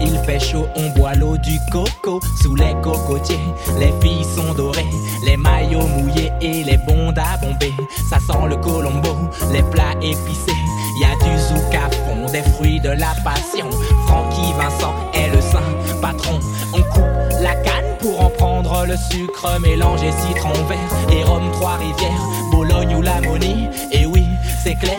[0.00, 3.38] Il fait chaud, on boit l'eau du coco sous les cocotiers.
[3.78, 4.86] Les filles sont dorées,
[5.24, 7.72] les maillots mouillés et les bondes à bomber.
[8.10, 10.52] Ça sent le colombo, les plats épicés.
[11.00, 13.70] Y a du zouk à fond, des fruits de la passion.
[14.06, 16.38] Francky Vincent est le saint patron.
[16.72, 17.04] On coupe
[17.40, 20.78] la canne pour en prendre le sucre mélangé citron vert
[21.10, 23.68] et rhum trois-rivières, Bologne ou la Monie.
[23.92, 24.26] Et oui,
[24.62, 24.98] c'est clair,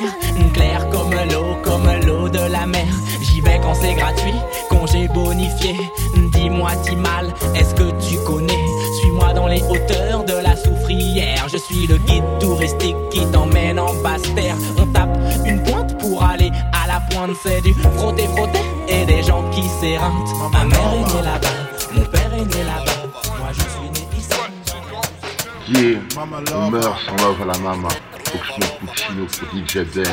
[0.54, 2.88] clair comme l'eau, comme l'eau de la mer.
[3.74, 4.34] C'est gratuit,
[4.70, 5.76] congé bonifié.
[6.32, 8.66] Dis-moi, Timal, est-ce que tu connais?
[9.00, 11.48] Suis-moi dans les hauteurs de la soufrière.
[11.50, 14.56] Je suis le guide touristique qui t'emmène en basse terre.
[14.78, 19.22] On tape une pointe pour aller à la pointe, c'est du frotter, frotter et des
[19.24, 20.30] gens qui s'éreintent.
[20.54, 21.58] Ma mère est née là-bas,
[21.94, 23.00] mon père est né là-bas.
[23.38, 24.30] Moi je suis né ici.
[25.68, 26.00] Yeah,
[26.56, 27.90] on meurt sans love à la mama.
[28.34, 30.06] Oxmo Puccino pour DJ Dance.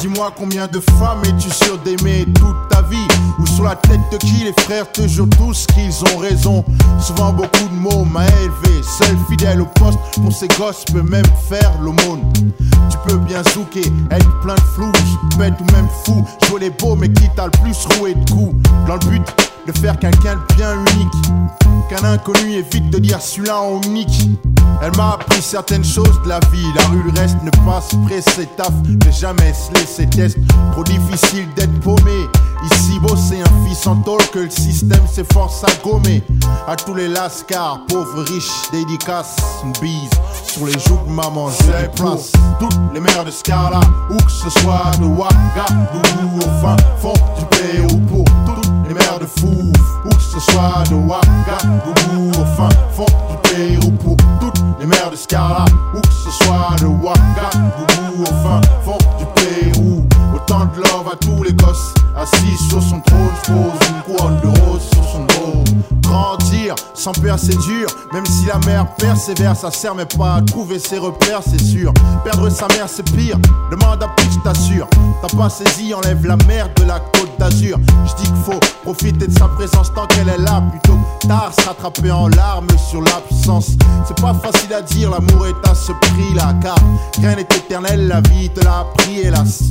[0.00, 3.08] Dis-moi combien de femmes es-tu sûr d'aimer toute ta vie?
[3.38, 6.64] Ou sur la tête de qui les frères te jurent tous qu'ils ont raison?
[7.00, 8.82] Souvent beaucoup de mots m'a élevé.
[8.82, 12.32] Seul fidèle au poste pour ses gosses peut même faire l'aumône.
[12.90, 14.92] Tu peux bien zouker, être plein de flou
[15.38, 18.54] Bête ou même fou, jouer les beaux mais qui t'a le plus roué de coups?
[18.86, 19.22] Dans le but
[19.66, 21.88] de faire quelqu'un de bien unique.
[21.88, 24.28] Qu'un inconnu évite de dire celui-là en unique
[24.84, 26.66] elle m'a appris certaines choses de la vie.
[26.74, 28.72] La rue, le reste ne passe pressé taf.
[28.88, 30.38] Ne jamais se laisser test.
[30.72, 32.28] Trop difficile d'être paumé.
[32.64, 36.22] Ici, bosser un fils en tôle que le système s'efforce à gommer.
[36.68, 39.36] À tous les lascars, pauvres, riches, dédicaces.
[39.64, 40.10] Une bise
[40.46, 41.48] sur les joues de maman.
[41.50, 43.80] Je place toutes les mères de Scarla.
[44.10, 47.98] Où que ce soit de Ouagadougou au fin fond du Pérou.
[48.08, 49.82] Pour toutes les mères de Fouf.
[50.04, 53.90] Où que ce soit de Ouagadougou au fin fond du Pérou.
[53.92, 55.64] Pour toutes les mères de Scarla,
[55.94, 60.11] où que ce soit de Ouagadougou au fin fond du Pérou.
[60.42, 64.60] Autant de love à tous les gosses, assis sur son trône, pose une couronne de
[64.60, 65.64] rose sur son dos.
[66.02, 70.42] Grandir sans peur c'est dur, même si la mère persévère, ça sert mais pas à
[70.42, 71.92] trouver ses repères, c'est sûr.
[72.24, 73.38] Perdre sa mère c'est pire,
[73.70, 74.88] demande à Pitch t'assure.
[75.20, 77.78] T'as pas saisi, enlève la merde de la côte d'Azur.
[78.04, 81.66] Je dis qu'il faut profiter de sa présence tant qu'elle est là, plutôt tard se
[81.66, 83.70] rattraper en larmes sur l'absence.
[84.06, 86.76] C'est pas facile à dire, l'amour est à ce prix là, car
[87.18, 89.62] rien n'est éternel, la vie te l'a appris hélas.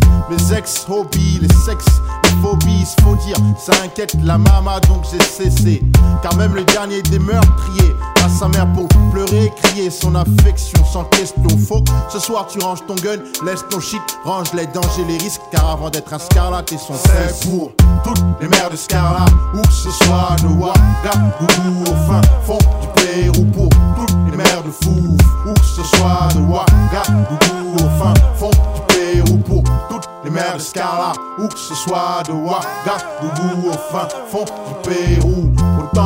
[0.61, 5.81] Mes ex-hobbies, les sexes, les phobies, faut dire, ça inquiète la mama donc j'ai cessé.
[6.21, 11.05] Car même le dernier des meurtriers à sa mère pour pleurer, crier son affection sans
[11.05, 11.41] question.
[11.47, 15.41] Que ce soir tu ranges ton gun, laisse ton shit, range les dangers, les risques,
[15.51, 17.71] car avant d'être un scarlat et son C'est pour
[18.03, 22.87] toutes les mères de Scarla, où que ce soit de Ouagadougou au fin fond du
[23.01, 23.45] Pérou.
[23.45, 28.51] Pour toutes les mères de Fouf, où que ce soit de Ouagadougou au fin fond
[28.75, 28.80] du
[29.11, 29.37] Pérou.
[29.39, 34.45] Pour toutes les mères de Scarla, où que ce soit de Ouagadougou au fin fond
[34.45, 35.60] du Pérou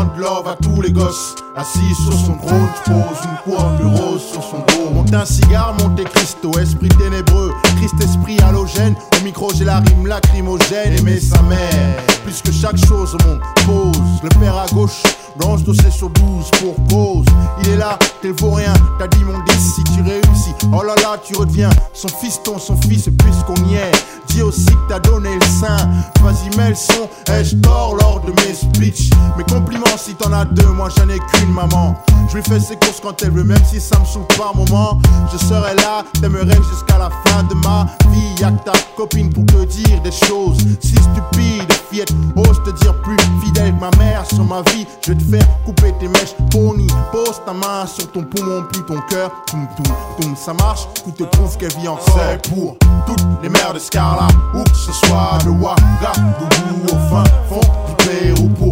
[0.06, 1.36] rendre l'or à tous les gosses.
[1.56, 4.90] Assis sur son trône, pose une couronne de rose sur son dos.
[4.94, 8.96] Monte un cigare, monte Cristo, esprit ténébreux, Christ esprit halogène.
[9.18, 10.98] Au micro, j'ai la rime lacrymogène.
[10.98, 14.02] Aimer sa mère, puisque chaque chose au monde pose.
[14.24, 15.02] Le père à gauche,
[15.38, 17.26] blanche dossier sur 12 pour cause.
[17.64, 20.54] Il est là, t'es le vaurien, t'as dit mon 10 si tu réussis.
[20.74, 23.92] Oh là là, tu redeviens son fiston, son fils, puisqu'on y est.
[24.28, 25.78] Dis aussi que t'as donné le sein.
[26.22, 29.10] Vas-y, mets le son, ai-je tort lors de mes speeches?
[29.38, 31.96] Mes compliments si t'en as deux, moi j'en ai qu'une maman.
[32.30, 35.00] Je lui fais ses courses quand elle veut même si ça me saoule par moment.
[35.32, 38.42] Je serai là, t'aimerais jusqu'à la fin de ma vie.
[38.42, 40.58] Y'a que ta copine pour te dire des choses.
[40.82, 44.86] Si stupide, fillette, ose te dire plus fidèle que ma mère sur ma vie.
[45.02, 48.84] Je vais te faire couper tes mèches, pony Pose ta main sur ton poumon, plus
[48.86, 52.16] ton cœur Toum toum toum, ça marche, tout te prouve qu'elle vit encore?
[52.50, 57.62] Pour toutes les mères de Scarla Où que ce soit de Ouagadougou au fin fond
[57.88, 58.72] du Pérou Pour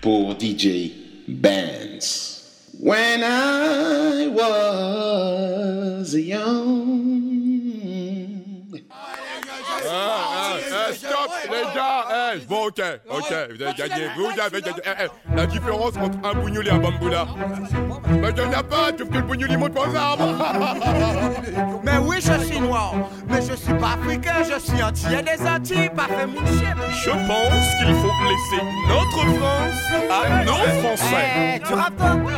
[0.00, 0.92] pour DJ
[1.28, 2.70] Bands.
[2.78, 7.09] When I was young.
[12.48, 14.06] Bon, ok, ok, vous avez gagné.
[14.16, 14.80] Vous avez gagné.
[14.84, 17.26] Eh, eh, la différence entre un bougnoul et un bamboula.
[18.08, 20.34] Mais il n'y en a pas, tu que le bougnoul il monte pas aux arbres.
[21.82, 22.94] Mais oui, je suis noir,
[23.28, 26.74] mais je suis pas africain, je suis entier des Antilles, pas fait mon chien.
[26.90, 31.56] Je pense qu'il faut laisser notre France à nos Français.
[31.56, 32.30] Eh, tu rappes peu.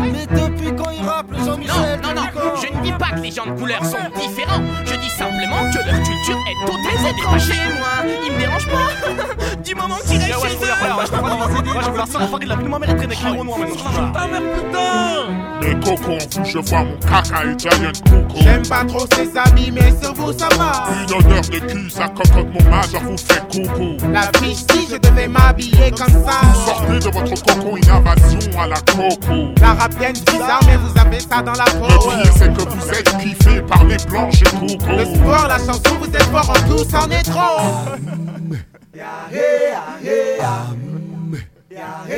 [0.00, 3.30] Mais depuis quand il rappe, Jean-Michel Non, non, non, je ne dis pas que les
[3.30, 4.62] gens de couleur sont différents.
[4.84, 7.60] Je dis simplement que leur culture est totalement détachée.
[7.78, 9.09] moi, il me dérange pas.
[9.64, 10.92] du moment qu'il reste chez eux.
[10.94, 11.72] Moi, je peux pas m'aider.
[11.72, 13.44] Moi, je veux la seule fois qu'il a vu, moi, mais elle traîne avec les
[13.44, 14.12] noir maintenant.
[14.12, 15.20] Ta mère, putain
[15.60, 18.40] Mais coco, je vois mon caca italien coco.
[18.40, 20.84] J'aime pas trop ses amis, mais sur vous ça va.
[21.02, 23.96] Une odeur de cul, ça cocotte mon majeur vous fait coucou.
[24.12, 26.40] La fiche, si je devais m'habiller comme ça.
[26.66, 29.52] Sortez de votre coco, une invasion à la coco.
[29.60, 31.86] La rapienne bizarre, mais vous avez ça dans la peau.
[31.88, 34.90] Le pire, c'est que vous êtes kiffé par les blanches et coco.
[34.90, 38.69] Le sport, la chanson, vous êtes fort en tout, c'en est trop.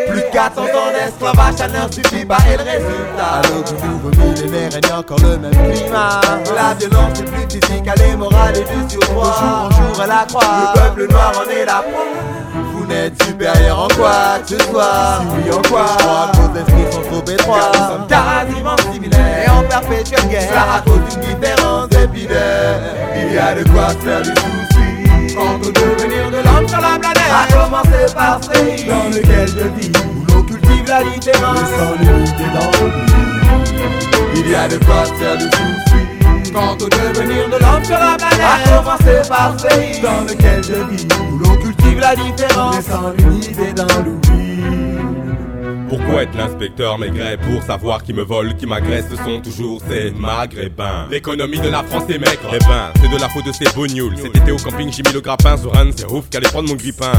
[0.09, 3.43] Plus de 400 ans d'esclavage, ça ne suffit pas et le résultat.
[3.45, 6.21] Alors que nouveau millénaire règne encore le même climat.
[6.57, 9.25] La violence est plus physique, elle est morale et du surpoids.
[9.25, 10.73] De jour en jour, elle accroît.
[10.75, 12.07] Le peuple noir en est la proie.
[12.73, 15.21] Vous n'êtes supérieur en quoi que ce soit.
[15.21, 15.85] Si oui, en quoi?
[15.87, 17.73] Je crois que vos esprits sont trop étroits.
[17.75, 20.49] Nous sommes quasiment similaires et en perpétuelle guerre.
[20.49, 22.81] Cela raconte une différence épidaire.
[23.17, 24.62] Il y a de quoi faire du souci.
[27.33, 31.95] À commencer par ce pays dans lequel je vis, où l'on cultive la différence sans
[32.01, 33.13] l'unité dans l'oubli.
[34.37, 36.53] Il y a de quoi faire du souci.
[36.53, 40.63] Quant au devenir de l'homme sur la planète, à commencer par ce pays dans lequel
[40.63, 44.42] je vis, où l'on cultive la différence sans l'unité dans l'oubli.
[46.05, 50.11] Pourquoi être l'inspecteur maigret pour savoir qui me vole, qui m'agresse Ce sont toujours ces
[50.11, 51.07] maghrébins.
[51.11, 52.51] L'économie de la France est maigre.
[52.53, 54.17] Eh ben, c'est de la faute de ces bougnoules.
[54.17, 56.69] Cet été au camping, j'ai mis le grappin sur un de ces ouf qu'allait prendre
[56.69, 57.13] mon grippin.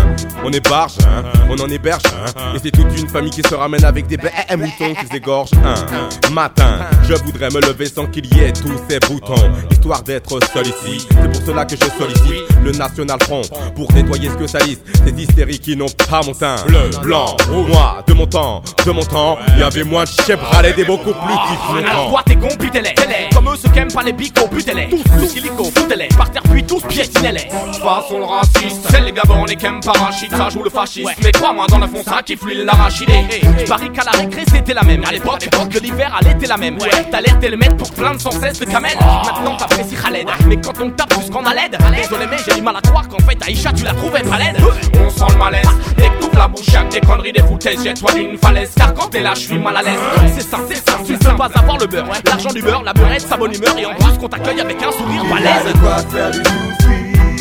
[0.43, 2.53] On est hein, on en héberge, hein.
[2.55, 6.31] Et c'est toute une famille qui se ramène avec des bêtes moutons qui s'égorgent un
[6.31, 6.79] matin.
[7.03, 11.07] Je voudrais me lever sans qu'il y ait tous ces boutons, histoire d'être seul ici.
[11.09, 13.41] C'est pour cela que je sollicite le National Front
[13.75, 16.55] pour nettoyer ce que salissent ces hystériques qui n'ont pas mon teint.
[16.67, 20.73] Bleu, blanc, moi, de mon temps, de mon temps, il y avait moins de chebralais
[20.77, 22.93] et beaucoup plus qui Alors toi t'es con, butez-les
[23.33, 26.43] Comme eux ceux qui aiment pas les bicots, butez-les Tous, tous illico, foutez-les Par terre
[26.43, 27.49] puis tous piétinez-les
[27.79, 28.87] Façon le raciste.
[28.89, 32.03] C'est les gabons, les kem parachutes Ça joue le fascisme Mais crois-moi dans le fond
[32.03, 33.13] ça qui fluide l'arachidé
[33.59, 35.03] Je parie qu'à la récré c'était la même.
[35.05, 36.77] À l'époque, de l'hiver elle était la même.
[36.77, 40.27] Ouais, t'as l'air de le mettre pour plaindre sans cesse de camel Maintenant t'apprécies Khaled.
[40.47, 43.07] Mais quand on tape plus qu'on a l'aide Désolé mais j'ai du mal à croire
[43.07, 44.57] qu'en fait Aïcha tu la trouvais pas laide.
[45.05, 45.67] On sent le malaise.
[45.97, 49.07] Dès que la bouche y'a que des conneries, des foutaises Jette-toi d'une falaise Car quand
[49.07, 49.99] t'es là je suis mal à l'aise.
[50.35, 53.21] C'est ça, c'est ça, tu peux pas avoir le beurre L'argent du beurre, la beurrette,
[53.21, 53.77] sa bonne humeur.
[53.77, 56.41] Et en plus qu'on t'accueille avec un sourire balèze quoi faire du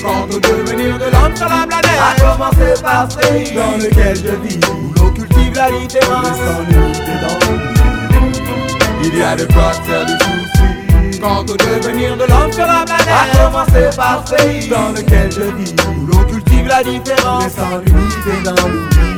[0.03, 2.01] Quant au devenir de l'homme sur la planète.
[2.01, 4.61] À commencer par ce pays dans lequel je vis.
[4.69, 7.39] Où l'on cultive la différence Et sans l'unité dans
[9.05, 12.85] Il y a de quoi faire du souci Quant au devenir de l'homme sur la
[12.85, 13.09] planète.
[13.09, 15.75] À commencer par ce pays dans lequel je vis.
[15.87, 19.12] Où l'on cultive la différence Et sans l'unité dans l'oubli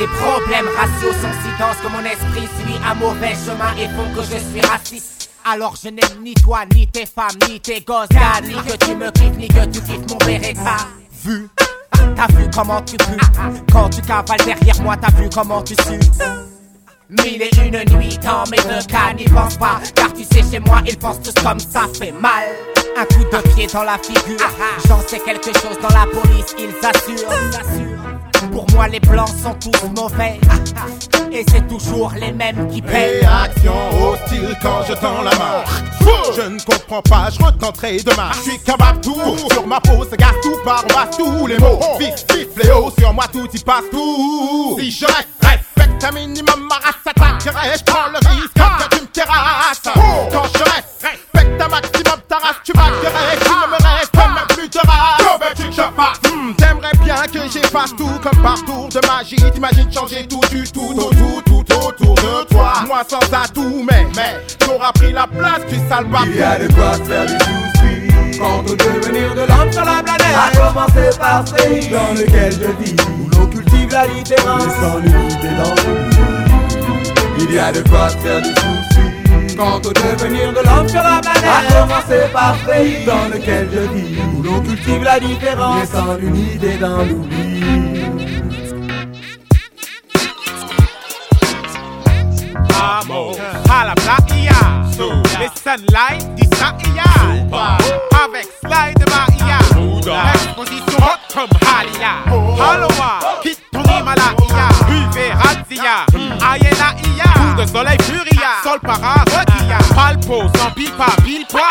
[0.00, 4.08] Les problèmes raciaux sont si denses que mon esprit suit un mauvais chemin et font
[4.16, 5.28] que je suis raciste.
[5.44, 8.08] Alors je n'aime ni toi, ni tes femmes, ni tes gosses,
[8.42, 10.86] ni que tu me kiffes, ni que tu kiffes mon Beretta.
[11.22, 11.50] Vu,
[12.16, 13.18] t'as vu comment tu pues.
[13.70, 16.00] Quand tu cavales derrière moi, t'as vu comment tu sues.
[17.10, 19.80] Mille et une nuits dans mes deux cas, n'y pense pas.
[19.94, 22.48] Car tu sais chez moi, ils pensent tous comme ça fait mal.
[22.96, 24.38] Un coup de pied dans la figure.
[24.88, 28.19] J'en sais quelque chose dans la police, ils assurent
[28.52, 30.40] Pour moi les blancs sont tous mauvais
[31.32, 35.64] Et c'est toujours les mêmes qui paient Réaction hostile quand je tends la main.
[36.34, 38.30] Je ne comprends pas, je retenterai demain.
[38.34, 41.78] Je suis capable tout sur ma peau, se gâte tout par bas tous les mots.
[41.98, 44.76] Vif, vif, fléau, sur moi tout y passe tout.
[44.80, 47.78] Si je reste, respecte un minimum ma race attaquerait.
[47.78, 49.82] Je prends le risque que tu me terrasses.
[49.84, 51.06] Quand je reste,
[51.60, 53.36] un maximum ta race, tu m'accueillerais.
[53.42, 55.20] Tu ne me restes même plus de race.
[55.70, 56.32] Je passe.
[56.32, 59.36] Hmm, T'aimerais bien que j'efface tout comme partout de magie.
[59.52, 62.72] T'imagines changer tout du tout, tout, tout, tout autour de toi.
[62.86, 66.72] Moi sans atout, mais, mais, t'auras pris la place, tu sale Il y a de
[66.74, 71.18] quoi se faire du souci Quant au devenir de l'homme sur la planète À commencer
[71.18, 74.24] par ce pays dans lequel je vis Où l'on cultive la Et
[74.80, 76.16] sans l'unité dans l'oubli
[77.38, 78.79] Il y a de quoi faire du souci
[79.56, 83.68] Quant au devenir de l'homme sur la planète À commencer par ce pays dans lequel
[83.72, 87.60] je vis Où l'on cultive la différence Et sans l'unité dans l'oubli
[92.82, 93.32] Amo,
[93.68, 94.60] hala plaia,
[95.38, 96.74] les sunlight, dis ça
[98.24, 99.58] Avec slide de Maia,
[102.60, 103.10] Aloha,
[103.42, 106.06] Kituri Malaia, Buvet Razia,
[106.40, 111.62] Ayena Ia, De soleil Furia, Sol para Rodia, Palpo, sans pipa, pile poil,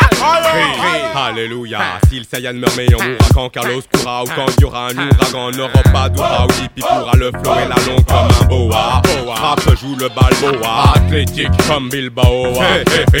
[1.14, 1.78] Alléluia.
[2.08, 4.88] Si le Saiyan meurt, mais on mourra quand Carlos courra ou quand il y aura
[4.88, 5.50] un ouragan.
[5.50, 9.02] N'aura pas d'aura ou hippie pourra le flow et la longue comme un boa.
[9.34, 10.92] Frappe, joue le balboa.
[10.94, 12.52] Athlétique comme Bilbao.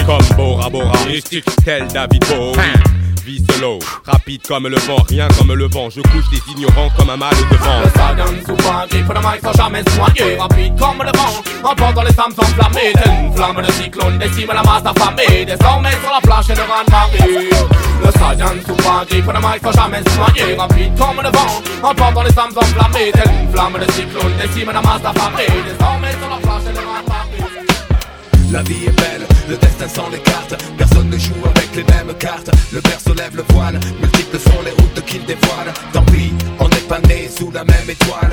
[0.06, 0.92] Comme Bora Bora.
[1.08, 2.54] Mystique tel David Bowie.
[3.30, 5.88] Vie solo, rapide comme le vent, rien comme le vent.
[5.88, 7.80] Je couche des ignorants comme un mal de vent.
[7.84, 10.36] Le Saiyan souvent griffe le mic sans jamais noyer.
[10.36, 14.64] Rapide comme le vent, emportant les femmes s'enflammer Telle une flamme de cyclone décime la
[14.64, 15.44] masse affamée.
[15.44, 17.50] Désormais sur la plage et le rang de marée.
[18.02, 20.56] Le Saiyan souvent griffe le mic sans jamais noyer.
[20.56, 24.82] Rapide comme le vent, emportant les femmes s'enflammer Telle une flamme de cyclone décime la
[24.82, 25.46] masse affamée.
[25.46, 27.69] Désormais sur la plage et le rang de marée
[28.50, 30.56] La vie est belle, le destin s'en écarte.
[30.76, 32.50] Personne ne joue avec les mêmes cartes.
[32.72, 35.72] Le berceau lève le voile Multiples sont les routes qu'il dévoile.
[35.92, 38.32] Tant pis, on n'est pas né sous la même étoile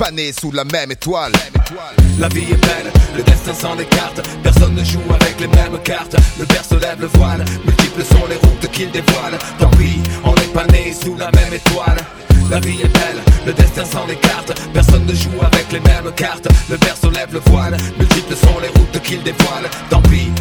[0.01, 1.31] pas né sous la même étoile.
[2.17, 4.19] La vie est belle, le destin s'en écarte.
[4.41, 6.15] Personne ne joue avec les mêmes cartes.
[6.39, 7.45] Le berceau lève le voile.
[7.63, 9.37] Multiples sont les routes qu'il dévoile.
[9.59, 11.97] Tant pis, on n'est pas né sous la même étoile.
[12.49, 14.59] La vie est belle, le destin s'en écarte.
[14.73, 16.47] Personne ne joue avec les mêmes cartes.
[16.69, 17.77] Le berceau lève le voile.
[17.99, 19.69] Multiples sont les routes qu'il dévoile.
[19.91, 20.31] Tant pis,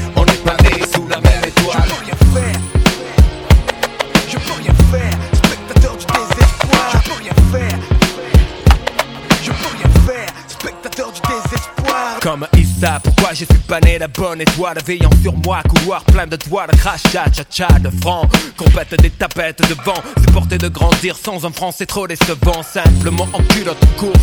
[12.30, 13.00] désespoir Comme Issa,
[13.30, 16.76] pourquoi je suis pas né la bonne étoile Veillant sur moi, couloir plein de De
[16.76, 21.70] crachat, cha-cha, de francs Compète des tapettes de vent Supporter de grandir sans un franc
[21.70, 24.20] c'est trop décevant Simplement en culotte courte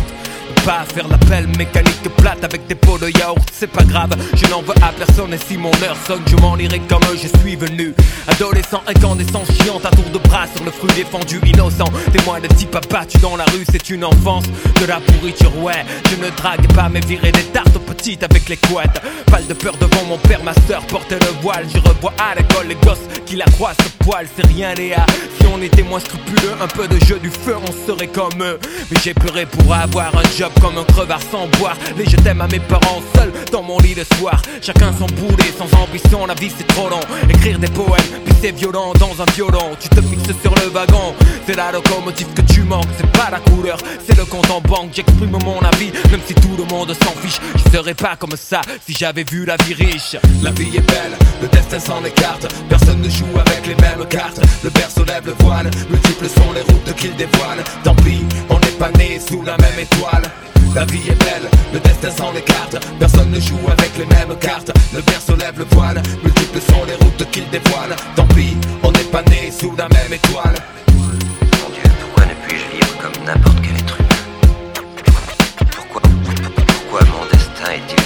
[0.64, 4.62] pas faire l'appel mécanique plate avec des pots de yaourt, c'est pas grave, je n'en
[4.62, 7.94] veux à personne et si mon heure sonne, je m'en irai comme je suis venu.
[8.26, 11.90] Adolescent incandescent, chiant à tour de bras sur le fruit défendu, innocent.
[12.12, 14.44] Témoin de type abattu dans la rue, c'est une enfance
[14.80, 15.84] de la pourriture, ouais.
[16.10, 18.97] Je ne drague pas, mais virer des tartes aux petites avec les couettes.
[19.26, 21.66] Pas de peur devant mon père, ma soeur portait le voile.
[21.72, 25.04] Je revois à l'école les gosses qui la croient ce poil, c'est rien, Léa.
[25.38, 28.58] Si on était moins scrupuleux, un peu de jeu du feu, on serait comme eux.
[28.90, 31.76] Mais j'ai pleuré pour avoir un job comme un crevard sans boire.
[31.96, 34.40] Les je t'aime à mes parents seuls dans mon lit le soir.
[34.62, 37.00] Chacun son boulet, sans ambition, la vie c'est trop long.
[37.28, 39.76] Écrire des poèmes, puis c'est violent dans un violon.
[39.80, 41.14] Tu te fixes sur le wagon,
[41.46, 42.88] c'est la locomotive que tu manques.
[42.96, 44.90] C'est pas la couleur, c'est le compte en banque.
[44.94, 47.38] J'exprime mon avis, même si tout le monde s'en fiche.
[47.56, 50.16] Je serais pas comme ça si j'avais vu la vie riche.
[50.42, 51.12] La vie est belle,
[51.42, 52.46] le destin s'en écarte.
[52.70, 54.40] Personne ne joue avec les mêmes cartes.
[54.64, 57.62] Le berceau lève le voile, multiples sont les routes qu'il dévoile.
[57.84, 60.22] Tant pis, on n'est pas né sous la même étoile.
[60.74, 64.70] La vie est belle, le destin s'en écarte Personne ne joue avec les mêmes cartes
[64.92, 69.10] Le berceau lève le voile Multiples sont les routes qu'il dévoile Tant pis, on n'est
[69.10, 70.54] pas né sous la même étoile
[70.94, 75.70] Mon Dieu, pourquoi ne puis-je vivre comme n'importe quel être humain?
[75.74, 77.97] Pourquoi Pourquoi mon destin est-il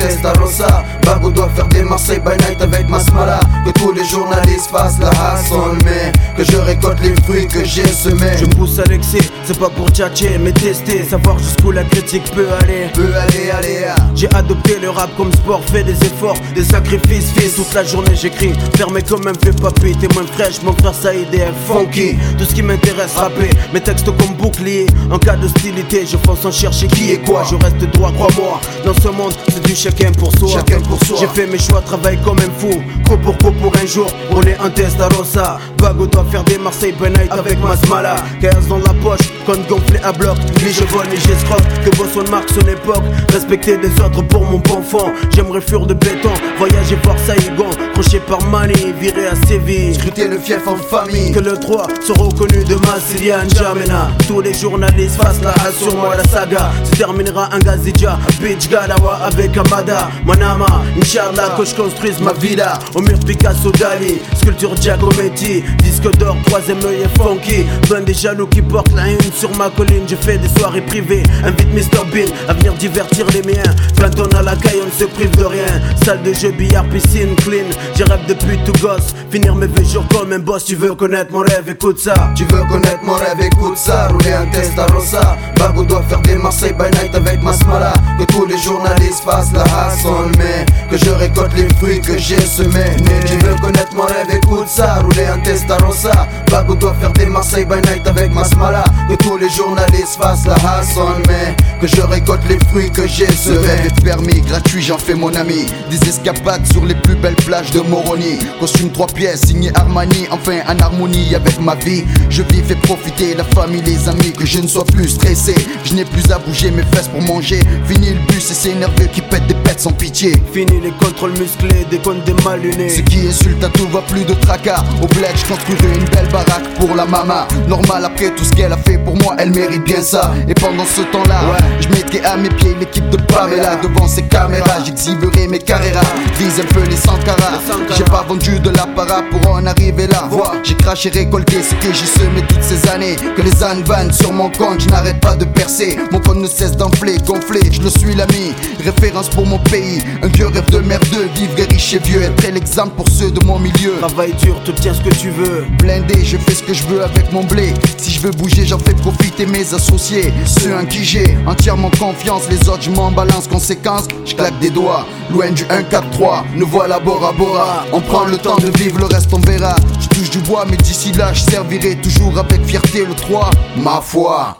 [0.00, 4.70] Un Testarossa Bago doit faire des Marseille by night avec Masmala Que tous les journalistes
[4.70, 8.36] fassent la hassle Mais que je récolte les fruits que j'ai semés.
[8.38, 12.30] Je me pousse à l'excès, c'est pas pour tchatcher mais tester Savoir jusqu'où la critique
[12.32, 12.86] peut aller.
[12.94, 13.96] Peut aller, aller ah.
[14.14, 18.14] J'ai adopté le rap comme sport, fait des efforts, des sacrifices Fils, toute la journée
[18.14, 21.26] j'écris, fermé comme un vieux papy T'es moins fraîche, mon frère ça est
[21.66, 22.16] funky.
[22.38, 24.86] Tout ce qui m'intéresse, rapper, mes textes comme bouclier.
[25.10, 27.42] En cas d'hostilité, je fonce en chercher qui est quoi.
[27.50, 30.48] Je reste droit, crois-moi, dans ce monde c'est du chacun pour soi.
[30.52, 31.16] Chacun pour soi.
[31.20, 32.80] J'ai fait mes choix, travaille comme un fou.
[33.08, 36.94] Co pour co pour un jour, on est en Testarossa Bago doit faire des Marseille
[37.00, 40.36] night avec Masmala 15 dans la poche, compte gonflé à bloc.
[40.64, 43.02] Ni je vole, ni j'escroque, que Boston marque son époque.
[43.32, 45.12] Respecter des autres pour mon bon fond.
[45.34, 49.94] J'aimerais fuir de béton, voyager voir Saïgon Crochet par Mani, virer à Séville.
[49.94, 51.32] Scruter le fief en famille.
[51.32, 54.10] Que le 3 soit reconnu de Massilia N'Djamena.
[54.26, 56.70] Tous les journalistes fassent la sur moi la saga.
[56.84, 60.10] Se terminera un Gazidja, Bitch Galawa avec Amada.
[60.24, 62.78] Manama, Inch'Allah que je construise ma villa.
[62.94, 65.62] Au mur Picasso Dali, sculpture Giacometti.
[65.82, 67.66] Disque troisième œil et funky.
[67.88, 70.04] Ben des jaloux qui portent la une sur ma colline.
[70.08, 73.62] Je fais des soirées privées, invite Mr Bean À venir divertir les miens.
[74.00, 75.66] Quand on a la caille on ne se prive de rien.
[76.04, 77.66] Salle de jeu, billard, piscine, clean.
[77.96, 79.14] J'ai rêve depuis tout gosse.
[79.30, 80.64] Finir mes vieux jours comme un boss.
[80.64, 82.14] Tu veux connaître mon rêve, écoute ça.
[82.34, 84.08] Tu veux connaître mon rêve, écoute ça.
[84.08, 85.36] Rouler un test à Rosa.
[85.58, 89.62] Bago doit faire des Marseille by night avec Masmala Que tous les journalistes fassent la
[89.62, 92.96] hassle Mais que je récolte les fruits que j'ai semés.
[93.26, 95.00] Tu veux connaître mon rêve, écoute ça.
[95.00, 96.07] Rouler un test à Rosa
[96.50, 100.54] Bago doit faire des Marseille by night avec Masmala Que tous les journalistes fassent la
[100.54, 104.98] hassle Mais que je récolte les fruits que j'ai Ce rêve est permis, gratuit, j'en
[104.98, 105.66] fais mon ami.
[105.90, 108.38] Des escapades sur les plus belles plages de Moroni.
[108.58, 112.04] Costume trois pièces, signé Armani, enfin en harmonie avec ma vie.
[112.30, 115.54] Je vis, fais profiter la famille, les amis, que je ne sois plus stressé.
[115.84, 117.60] Je n'ai plus à bouger mes fesses pour manger.
[117.86, 120.32] Fini le bus et c'est nerveux qui pète des pètes sans pitié.
[120.52, 124.00] Fini les contrôles musclés, des comptes des mal lunés Ce qui insulte à tout va
[124.02, 124.82] plus de tracas.
[125.02, 127.46] Au bled, je construirai une belle baraque pour la mama.
[127.66, 130.32] Normal après tout ce qu'elle a fait pour moi, elle mérite bien ça.
[130.48, 131.40] Et pendant ce temps-là,
[131.80, 133.76] je mettrai à mes pieds l'équipe de Pamela.
[133.76, 136.00] Devant ces caméras, j'exhiberai mes carreras.
[136.38, 137.60] Vise un peu les Sankara.
[137.96, 140.28] J'ai pas vendu de l'apparat pour en arriver là.
[140.30, 143.16] Vois, j'ai craché, récolté ce que j'ai semé toutes ces années.
[143.36, 145.98] Que les ânes vannent sur mon compte, je n'arrête pas de percer.
[146.12, 148.54] Mon compte ne cesse d'enfler, gonfler, je le suis l'ami.
[148.84, 151.28] Référence pour mon pays, un vieux rêve de merdeux.
[151.34, 153.94] Vivre riche et vieux, être l'exemple pour ceux de mon milieu.
[153.98, 155.66] Travaille dur, te tiens ce que tu veux.
[155.78, 157.74] Blindé, je fais ce que je veux avec mon blé.
[157.96, 160.32] Si je veux bouger, j'en fais profiter mes associés.
[160.44, 163.48] Ceux en qui j'ai entièrement confiance, les autres, je m'en balance.
[163.48, 165.06] Conséquence, je claque des doigts.
[165.30, 167.84] Loin du 1-4-3, nous voilà Bora Bora.
[167.92, 169.76] On prend le temps de vivre, le reste on verra.
[170.00, 173.50] Je touche du bois, mais d'ici là, je servirai toujours avec fierté le 3.
[173.76, 174.56] Ma foi.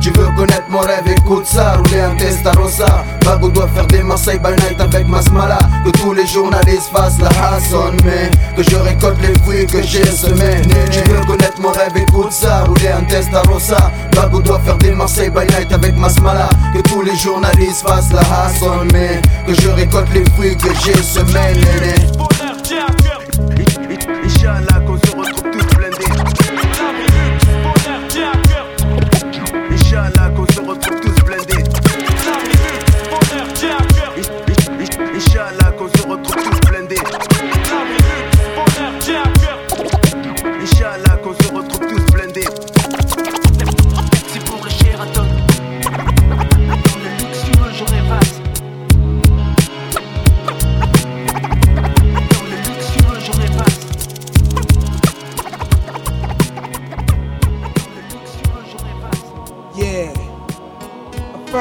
[0.00, 4.38] Tu veux connaître mon rêve, écoute ça Rouler un Testarossa Bago doit faire des Marseille
[4.38, 9.20] by night avec Masmala Que tous les journalistes fassent la hassle Mais que je récolte
[9.20, 13.90] les fruits que j'ai semés Tu veux connaître mon rêve, écoute ça Rouler un Testarossa
[14.16, 18.20] Bago doit faire des Marseille by night avec Masmala Que tous les journalistes fassent la
[18.20, 21.54] hassle Mais que je récolte les fruits que j'ai semés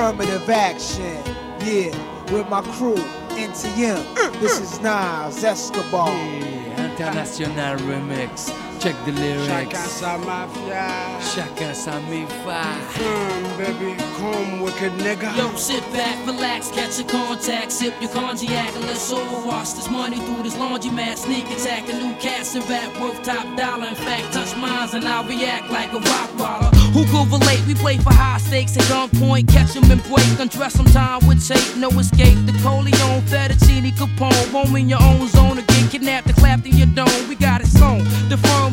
[0.10, 1.24] Affirmative action.
[1.62, 1.96] Yeah.
[2.34, 4.04] With my crew, NTM.
[4.16, 4.62] Mm, this mm.
[4.64, 6.10] is Nas Escobar.
[6.80, 8.50] International remix.
[8.80, 9.76] Check the lyrics.
[9.76, 10.88] Chacun sa mafia.
[11.20, 12.64] Chacun sa mifa.
[12.96, 15.36] Mm, baby, come wicked nigga.
[15.36, 19.90] Yo, sit back, relax, catch a contact, sip your cognac, and let's all wash this
[19.90, 21.18] money through this laundromat.
[21.18, 23.88] Sneak attack, a new cast and rap worth top dollar.
[23.88, 26.72] In fact, touch mines and I'll react like a rock baller.
[26.96, 27.60] Who could relate?
[27.68, 31.46] We play for high stakes at gunpoint, catch 'em and break, undress 'em time with
[31.46, 32.40] tape, no escape.
[32.46, 36.88] The Coleon, Fettuccine, Capone, roam in your own zone again, kidnapped and clapped in your
[36.96, 37.28] dome.
[37.28, 38.08] We got it sewn.
[38.30, 38.69] The firm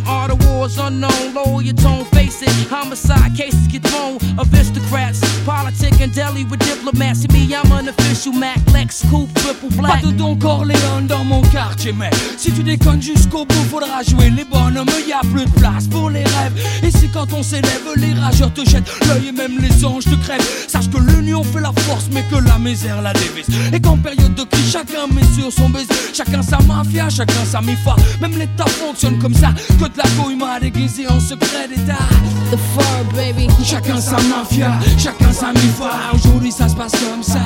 [0.66, 1.34] wars unknown.
[1.34, 2.50] Lower your tone, face it.
[2.70, 4.18] Homicide cases get thrown.
[4.38, 7.28] Aristocrats, politic and deli with diplomacy.
[7.28, 10.02] Me, I'm an official Mac, Lex, Coupe, triple black.
[10.02, 14.30] Pas de Don Corleone dans mon quartier, mais si tu déconnes jusqu'au bout, faudra jouer
[14.30, 14.86] les bonhommes.
[15.06, 16.52] Y a plus de place pour les rêves.
[16.82, 20.14] Et si quand on s'élève, les rageurs te jettent l'œil et même les anges te
[20.16, 20.46] crèvent.
[20.68, 23.46] Sache que l'union fait la force, mais que la misère la dévise.
[23.72, 25.86] Et qu'en période de crise, chacun met sur son baiser.
[26.12, 27.94] Chacun sa mafia, chacun sa mifa.
[28.20, 29.50] Même l'État fonctionne comme ça.
[29.78, 31.98] Que de la couille m'a déguisé en secret d'État.
[32.50, 33.48] The fur, baby.
[33.64, 36.12] Chacun sa mafia, chacun sa mifa.
[36.14, 37.40] Aujourd'hui ça se passe comme ça.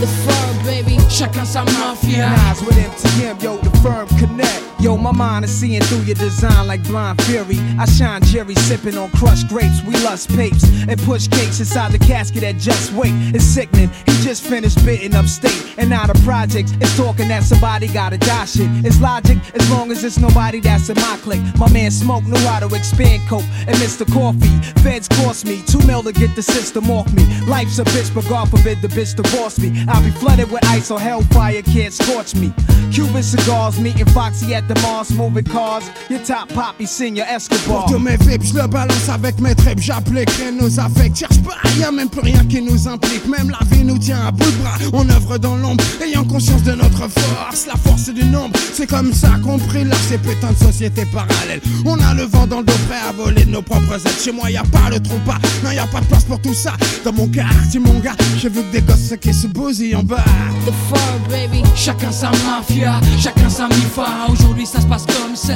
[0.00, 0.98] The fur, baby.
[1.08, 2.30] Chacun sa mafia.
[2.30, 4.62] Nas with MTM, yo, the firm connect.
[4.84, 7.58] Yo, my mind is seeing through your design like blind fury.
[7.78, 9.82] I shine Jerry sipping on crushed grapes.
[9.82, 13.14] We lust papes and push cakes inside the casket that just wait.
[13.34, 13.88] It's sickening.
[14.04, 18.44] He just finished bitten upstate and now the projects is talking that somebody gotta die
[18.44, 18.68] shit.
[18.84, 21.42] It's logic as long as it's nobody that's in my clique.
[21.56, 24.04] My man Smoke knew to expand coke and Mr.
[24.12, 24.60] Coffee.
[24.82, 27.24] Feds cost me two mil to get the system off me.
[27.46, 29.84] Life's a bitch, but God forbid the bitch divorce me.
[29.88, 32.52] I'll be flooded with ice or hellfire can't scorch me.
[32.92, 35.84] Cuban cigars, meeting Foxy at the Mars, moving cars.
[36.08, 37.86] Your top poppy, senior Escobar.
[37.86, 41.16] Pour tous mes vips, je le balance avec mes tripes, j'applique rien nos affects.
[41.16, 43.26] Cherche pas, y'a même plus rien qui nous implique.
[43.26, 44.78] Même la vie nous tient à bout de bras.
[44.92, 47.66] On œuvre dans l'ombre, ayant conscience de notre force.
[47.66, 51.60] La force du nombre, c'est comme ça qu'on brille là, ces putains de sociétés parallèles.
[51.84, 54.20] On a le vent dans le dos prêt à voler nos propres aides.
[54.22, 56.40] Chez moi, y a pas le trou pas, non, y a pas de place pour
[56.40, 56.72] tout ça.
[57.04, 60.24] Dans mon quartier, mon gars, je veux que des gosses qui se bousillent en bas.
[60.66, 61.62] The fur, baby.
[61.74, 64.06] Chacun sa mafia, chacun sa mifa.
[64.28, 65.54] Aujourd'hui ça se passe comme ça.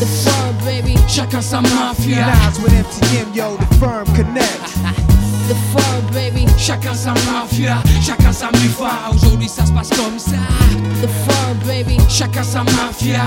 [0.00, 0.32] The fur,
[0.64, 0.96] baby.
[1.08, 2.26] Chacun sa mafia.
[2.62, 4.60] With MTM, yo, the firm connect.
[5.46, 6.46] The fur, baby.
[6.56, 9.10] Chacun sa mafia, chacun sa mifa.
[9.12, 10.40] Aujourd'hui ça se passe comme ça.
[11.02, 11.98] The fur, baby.
[12.08, 13.20] Chacun sa mafia.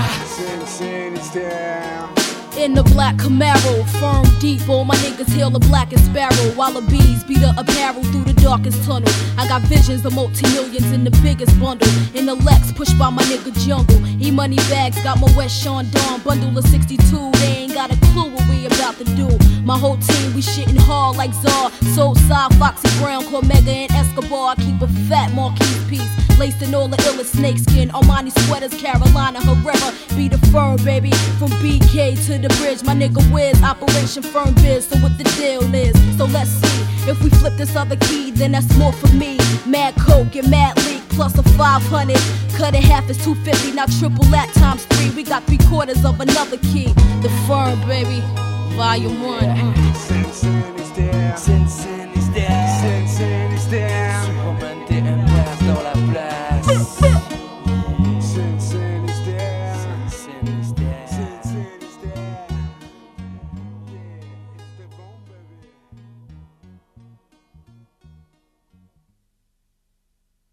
[2.58, 6.50] In the black Camaro, firm deep, all my niggas hail the blackest sparrow.
[6.56, 9.08] While the bees beat the apparel through the darkest tunnel.
[9.38, 11.88] I got visions of multi millions in the biggest bundle.
[12.16, 14.04] In the Lex, pushed by my nigga Jungle.
[14.20, 17.30] E money bags, got my West Sean Dawn bundle of 62.
[17.38, 19.28] They ain't got a clue what we about to do.
[19.62, 21.70] My whole team, we shitting hard like Czar.
[21.94, 24.50] Soul side, Foxy Brown, Cormega, and Escobar.
[24.50, 26.27] I keep a fat Marquis piece.
[26.38, 27.88] Laced in all the illest snakeskin.
[27.90, 29.92] Armani sweaters, Carolina Herrera.
[30.16, 31.10] Be the firm, baby.
[31.38, 33.60] From BK to the bridge, my nigga Wiz.
[33.62, 34.86] Operation Firm Biz.
[34.86, 35.94] So what the deal is?
[36.16, 37.10] So let's see.
[37.10, 39.36] If we flip this other key, then that's more for me.
[39.66, 42.16] Mad Coke and Mad Leak plus a 500.
[42.56, 43.72] Cut it half is 250.
[43.72, 45.10] Now triple that times three.
[45.10, 46.92] We got three quarters of another key.
[47.22, 48.20] The firm, baby.
[48.76, 49.44] Volume one.
[49.44, 49.74] uh.